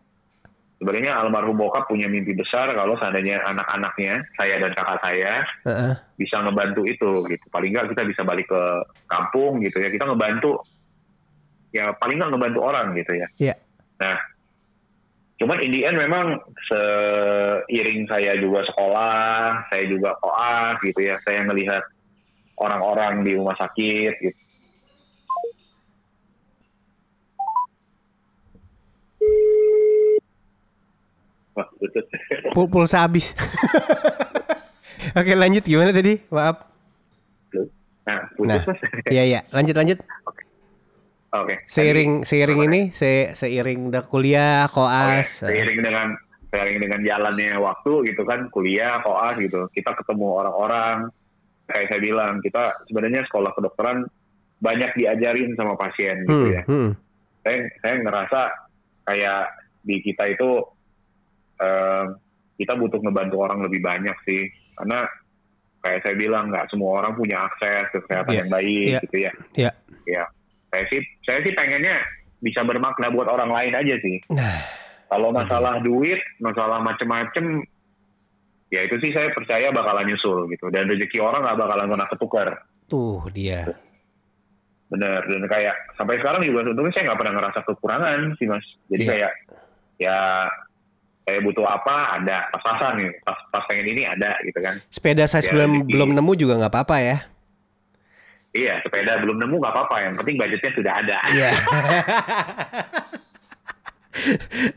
[0.83, 5.33] Sebenarnya almarhum bokap punya mimpi besar kalau seandainya anak-anaknya, saya dan kakak saya,
[5.65, 5.95] heeh.
[6.19, 7.45] bisa ngebantu itu gitu.
[7.49, 8.63] Paling nggak kita bisa balik ke
[9.07, 9.89] kampung gitu ya.
[9.89, 10.61] Kita ngebantu,
[11.71, 13.29] ya paling nggak ngebantu orang gitu ya.
[13.39, 13.55] Iya.
[14.03, 14.19] Nah,
[15.41, 21.17] cuman in the end memang seiring saya juga sekolah, saya juga koas gitu ya.
[21.23, 21.87] Saya ngelihat
[22.59, 24.39] orang-orang di rumah sakit gitu.
[31.55, 31.67] Wah,
[32.67, 33.33] pulsa habis.
[35.19, 36.19] Oke, lanjut gimana tadi?
[36.31, 36.57] Maaf.
[37.55, 37.67] Nah,
[38.05, 38.79] Nah, putus mas.
[39.15, 39.41] Iya, iya.
[39.49, 39.99] Lanjut lanjut.
[41.35, 41.55] Oke.
[41.67, 42.69] Seiring seiring Apa?
[42.69, 45.43] ini se seiring udah kuliah, koas.
[45.43, 46.15] seiring dengan
[46.47, 51.11] seiring dengan jalannya waktu gitu kan kuliah koas gitu kita ketemu orang-orang
[51.67, 54.07] kayak saya bilang kita sebenarnya sekolah kedokteran
[54.63, 56.91] banyak diajarin sama pasien gitu Hmm, ya hmm.
[57.43, 58.41] saya saya ngerasa
[59.03, 59.43] kayak
[59.83, 60.49] di kita itu
[62.55, 65.07] kita butuh ngebantu orang lebih banyak sih karena
[65.81, 69.01] kayak saya bilang nggak semua orang punya akses ke kesehatan Iya, yang baik iya.
[69.03, 69.33] gitu ya
[70.07, 70.25] ya
[70.71, 71.97] saya sih saya sih pengennya
[72.41, 74.59] bisa bermakna buat orang lain aja sih Nah,
[75.05, 77.63] kalau masalah duit, masalah macem-macem,
[78.67, 80.67] ya itu sih saya percaya bakalan nyusul gitu.
[80.69, 82.49] Dan rezeki orang nggak bakalan pernah ketukar.
[82.85, 83.63] tuh dia.
[84.91, 85.23] Bener.
[85.25, 88.67] Dan kayak sampai sekarang juga untungnya saya nggak pernah ngerasa kekurangan sih mas.
[88.91, 89.11] Jadi Iya.
[89.15, 89.33] kayak
[90.03, 90.19] ya
[91.25, 93.11] saya butuh apa ada pas-pasan nih.
[93.25, 94.77] Pas, pas pengen ini ada gitu kan.
[94.93, 97.19] Sepeda saya Ya, belum belum nemu juga nggak apa-apa ya.
[98.55, 99.97] Iya sepeda belum nemu nggak apa-apa.
[100.05, 101.19] Yang penting budgetnya sudah ada.
[101.33, 101.51] Iya.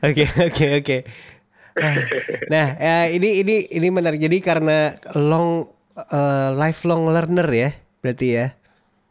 [0.02, 0.98] Oke oke oke.
[1.78, 1.94] Nah,
[2.50, 4.18] Nah, ya, ini ini ini menarik.
[4.18, 7.70] Jadi karena long eh, lifelong learner ya,
[8.02, 8.46] berarti ya.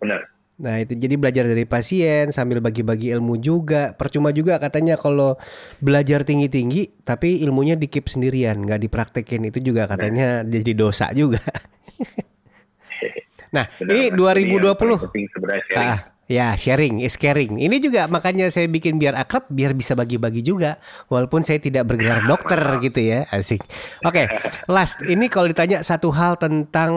[0.02, 0.20] Bener.
[0.56, 3.92] Nah itu jadi belajar dari pasien sambil bagi-bagi ilmu juga.
[3.92, 5.36] Percuma juga katanya kalau
[5.84, 11.44] belajar tinggi-tinggi tapi ilmunya di keep sendirian, nggak dipraktekin itu juga katanya jadi dosa juga.
[13.54, 13.84] nah Mas.
[13.84, 14.48] Ini yang paling
[14.80, 15.04] 2020.
[15.04, 15.92] penting sebenarnya sharing.
[15.92, 17.58] Ah, ya sharing is caring.
[17.58, 20.78] Ini juga makanya saya bikin biar akrab, biar bisa bagi-bagi juga.
[21.06, 23.62] Walaupun saya tidak bergelar dokter gitu ya, asik.
[24.02, 24.26] Oke,
[24.66, 25.02] last.
[25.06, 26.92] Ini kalau ditanya satu hal tentang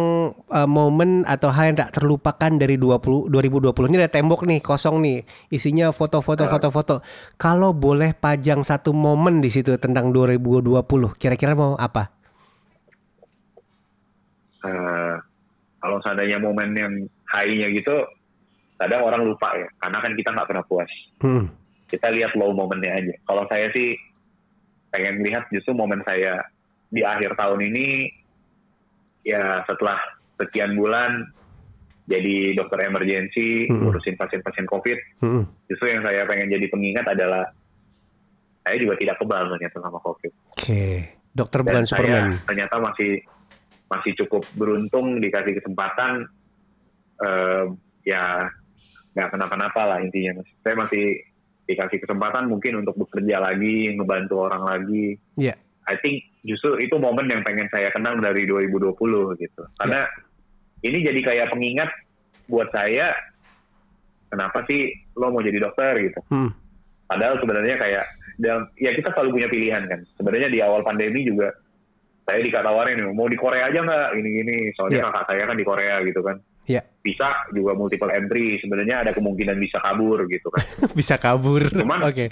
[0.50, 5.02] eh, momen atau hal yang tak terlupakan dari 20 2020 ini ada tembok nih kosong
[5.02, 5.24] nih,
[5.54, 6.96] isinya foto-foto foto-foto.
[7.38, 10.82] Kalau boleh pajang satu momen di situ tentang 2020,
[11.22, 12.10] kira-kira mau apa?
[14.60, 15.16] Eh,
[15.80, 16.94] kalau seandainya momen yang
[17.32, 18.04] high-nya gitu
[18.80, 21.46] kadang orang lupa ya karena kan kita nggak pernah puas Hmm.
[21.86, 23.94] kita lihat low momennya aja kalau saya sih
[24.90, 26.40] pengen lihat justru momen saya
[26.90, 28.10] di akhir tahun ini
[29.22, 30.00] ya setelah
[30.40, 31.28] sekian bulan
[32.10, 33.86] jadi dokter emergency Hmm.
[33.86, 35.44] ngurusin pasien-pasien covid Hmm.
[35.68, 37.46] justru yang saya pengen jadi pengingat adalah
[38.60, 40.84] saya juga tidak kebal ternyata sama covid Oke.
[41.30, 42.28] Dokter dan bukan saya Superman.
[42.44, 43.12] ternyata masih
[43.86, 46.26] masih cukup beruntung dikasih kesempatan
[47.20, 47.64] eh,
[48.02, 48.50] ya
[49.20, 51.04] nggak kenapa-napa lah intinya mas saya masih
[51.68, 55.54] dikasih kesempatan mungkin untuk bekerja lagi ngebantu orang lagi Iya.
[55.86, 58.96] I think justru itu momen yang pengen saya kenang dari 2020
[59.36, 60.08] gitu karena
[60.80, 61.90] ini jadi kayak pengingat
[62.48, 63.12] buat saya
[64.28, 66.52] kenapa sih lo mau jadi dokter gitu Hmm.
[67.06, 68.06] Padahal sebenarnya kayak
[68.38, 69.98] dalam ya kita selalu punya pilihan kan.
[70.14, 71.50] Sebenarnya di awal pandemi juga
[72.22, 74.70] saya dikatawarin mau di Korea aja nggak ini-gini.
[74.78, 75.06] Soalnya Iya.
[75.10, 76.38] kakak saya kan di Korea gitu kan.
[76.70, 76.82] Iya.
[77.02, 78.62] Bisa juga multiple entry.
[78.62, 80.62] Sebenarnya ada kemungkinan bisa kabur gitu kan.
[81.00, 81.66] Bisa kabur.
[81.66, 82.30] Cuman- Oke.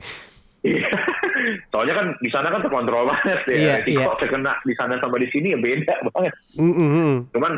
[0.61, 0.85] Iya.
[1.73, 3.55] Soalnya kan di sana kan terkontrol banget ya.
[3.57, 4.19] Iya, Resiko iya.
[4.19, 6.33] terkena di sana sama di sini ya beda banget.
[6.53, 7.13] Hmm, hmm.
[7.33, 7.53] Cuman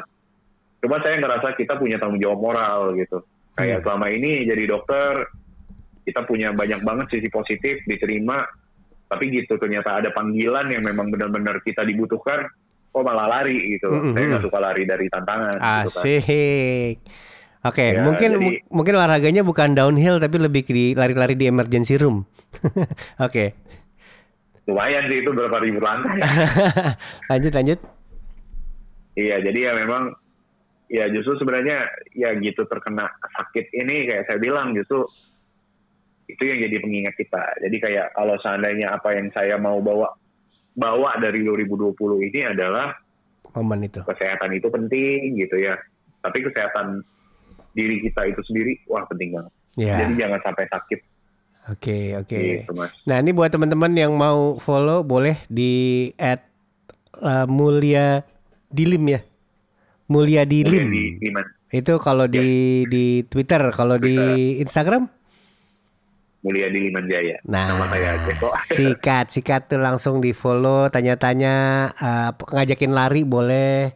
[0.80, 3.20] cuman saya ngerasa kita punya tanggung jawab moral gitu.
[3.54, 3.86] Kayak Hmm.
[3.86, 5.28] selama ini jadi dokter
[6.08, 8.42] kita punya banyak banget sisi positif diterima,
[9.06, 12.48] tapi gitu ternyata ada panggilan yang memang benar-benar kita dibutuhkan,
[13.00, 13.88] kok malah lari gitu.
[13.88, 14.12] Mm-mm.
[14.12, 15.56] Saya nggak suka lari dari tantangan.
[15.56, 15.88] gitu kan.
[15.88, 16.96] Asik.
[17.60, 21.96] Oke, Ya, mungkin jadi- mu- mungkin olahraganya bukan downhill tapi lebih di lari-lari di emergency
[21.96, 22.24] room.
[23.20, 23.52] Oke.
[24.64, 26.20] Lumayan sih itu berapa ribu lantai.
[27.32, 27.80] lanjut lanjut.
[29.14, 30.14] iya, jadi ya memang
[30.88, 31.84] ya justru sebenarnya
[32.14, 35.04] ya gitu terkena sakit ini kayak saya bilang justru
[36.26, 37.44] itu yang jadi pengingat kita.
[37.60, 40.14] Jadi kayak kalau seandainya apa yang saya mau bawa
[40.80, 41.92] bawa dari 2020
[42.32, 42.96] ini adalah
[43.52, 44.00] Momen itu.
[44.08, 45.76] kesehatan itu penting gitu ya.
[46.24, 47.04] Tapi kesehatan
[47.76, 49.54] diri kita itu sendiri wah penting banget.
[49.76, 49.96] Ya.
[50.02, 51.00] Jadi jangan sampai sakit
[51.70, 52.66] Oke, oke.
[52.66, 52.90] gitu mas.
[53.06, 56.42] Nah, ini buat teman-teman yang mau follow boleh di at
[57.22, 58.26] uh, Mulia
[58.74, 59.22] Dilim ya.
[60.10, 60.90] Mulia Dilim.
[60.90, 61.30] Di?
[61.70, 65.06] Itu kalau di di Twitter, kalau di Instagram
[66.40, 67.36] Mulia di Liman Jaya.
[67.44, 68.54] Nah, Nama saya kok.
[68.80, 71.56] sikat, sikat tuh langsung di follow, tanya-tanya,
[72.00, 73.92] uh, ngajakin lari boleh.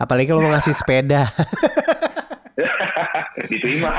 [0.00, 1.28] Apalagi kalau mau ngasih sepeda.
[3.50, 3.92] Diterima.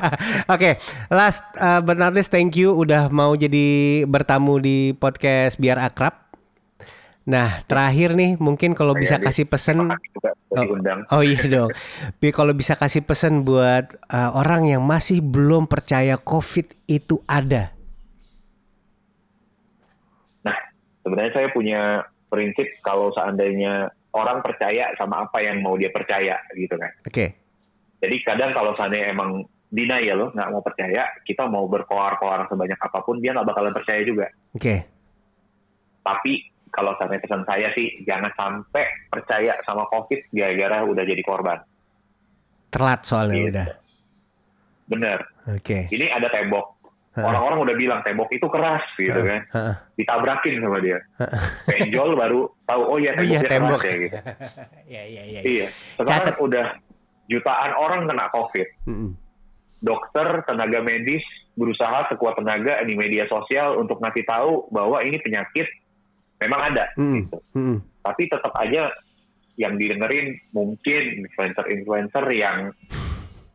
[0.54, 0.80] Oke,
[1.12, 6.25] last uh, not least, thank you udah mau jadi bertamu di podcast biar akrab.
[7.26, 9.76] Nah, terakhir nih, mungkin kalau Saya bisa di- kasih pesan,
[10.46, 10.62] Oh.
[11.10, 11.74] oh iya dong,
[12.16, 17.74] Bi, kalau bisa kasih pesan buat uh, orang yang masih belum percaya COVID itu ada.
[20.40, 20.56] Nah,
[21.02, 21.80] sebenarnya saya punya
[22.26, 26.88] prinsip kalau seandainya orang percaya sama apa yang mau dia percaya gitu kan.
[27.04, 27.36] Oke,
[27.96, 33.18] Jadi kadang kalau seandainya emang denial nggak mau percaya, kita mau berkoar-koar sebanyak apa pun
[33.18, 34.30] dia nggak bakalan percaya juga.
[34.54, 34.74] oke,
[36.00, 36.32] Tapi
[36.76, 41.58] kalau seandainya pesan saya sih jangan sampai percaya sama COVID gara-gara udah jadi korban.
[42.68, 43.50] telat soalnya Gitu.
[43.50, 43.66] udah.
[44.86, 45.18] Bener.
[45.48, 45.88] Oke.
[45.88, 46.76] Ini ada tembok.
[47.16, 49.40] Orang-orang udah bilang tembok itu keras gitu kan.
[49.96, 51.00] Ditabrakin sama dia.
[51.64, 53.80] Benjol baru tahu oh Oh iya iya, temboknya tembok.
[53.80, 54.16] keras ya gitu.
[54.92, 55.40] Iya iya iya.
[55.42, 55.66] Iya.
[55.96, 56.36] Sekarang Catat.
[56.38, 56.66] udah
[57.26, 58.68] jutaan orang kena COVID.
[58.84, 59.10] Mm-mm.
[59.78, 65.64] Dokter, tenaga medis berusaha sekuat tenaga di media sosial untuk ngasih tahu bahwa ini penyakit
[66.42, 66.84] memang ada.
[66.96, 67.24] Mm-mm.
[67.24, 67.38] Gitu.
[67.56, 67.76] Mm-mm.
[68.04, 68.92] Tapi tetap aja
[69.56, 72.70] yang didengerin mungkin influencer-influencer yang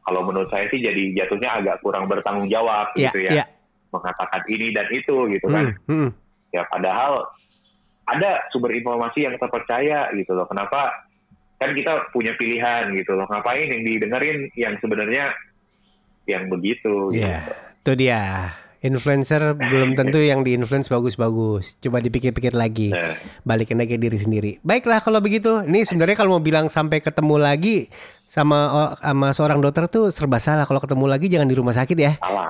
[0.02, 3.32] kalau menurut saya sih jadi jatuhnya agak kurang bertanggung jawab Iya gitu ya.
[3.42, 3.46] iya.
[3.94, 5.78] Mengatakan ini dan itu gitu kan.
[5.86, 6.10] Mm, mm.
[6.52, 7.30] Ya padahal
[8.10, 10.50] ada sumber informasi yang terpercaya gitu loh.
[10.50, 10.89] Kenapa
[11.62, 13.30] kan kita punya pilihan gitu loh.
[13.30, 15.32] Ngapain yang didengerin yang sebenarnya
[16.26, 17.22] yang begitu gitu.
[17.22, 17.39] Iya,
[17.82, 18.24] itu dia.
[18.82, 21.78] Influencer belum tentu yang di-influence bagus-bagus.
[21.78, 22.89] Coba dipikir-pikir lagi.
[22.89, 23.13] Nah,
[23.45, 24.51] Balikin lagi ke diri sendiri.
[24.66, 25.62] Baiklah kalau begitu.
[25.62, 27.78] Ini sebenarnya kalau mau bilang sampai ketemu lagi
[28.32, 30.66] sama sama seorang dokter tuh serba salah.
[30.66, 32.17] Kalau ketemu lagi jangan di rumah sakit ya.
[32.17, 32.49] salah.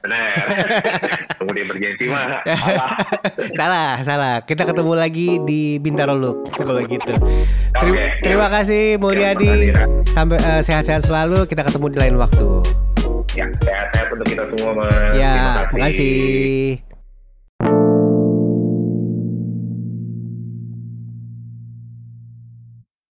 [0.00, 0.32] Benar.
[1.42, 2.24] Kemudian bergensi mah
[2.64, 2.90] salah.
[3.52, 4.34] salah, salah.
[4.46, 7.12] Kita ketemu lagi di Bintaro Loop kalau gitu.
[7.74, 9.76] Terima, terima kasih Mulyadi.
[10.14, 11.44] Sampai eh, sehat-sehat selalu.
[11.50, 12.48] Kita ketemu di lain waktu.
[13.32, 15.16] Ya, sehat-sehat untuk kita semua, Mas.
[15.16, 16.93] Terima Ya, terima kasih.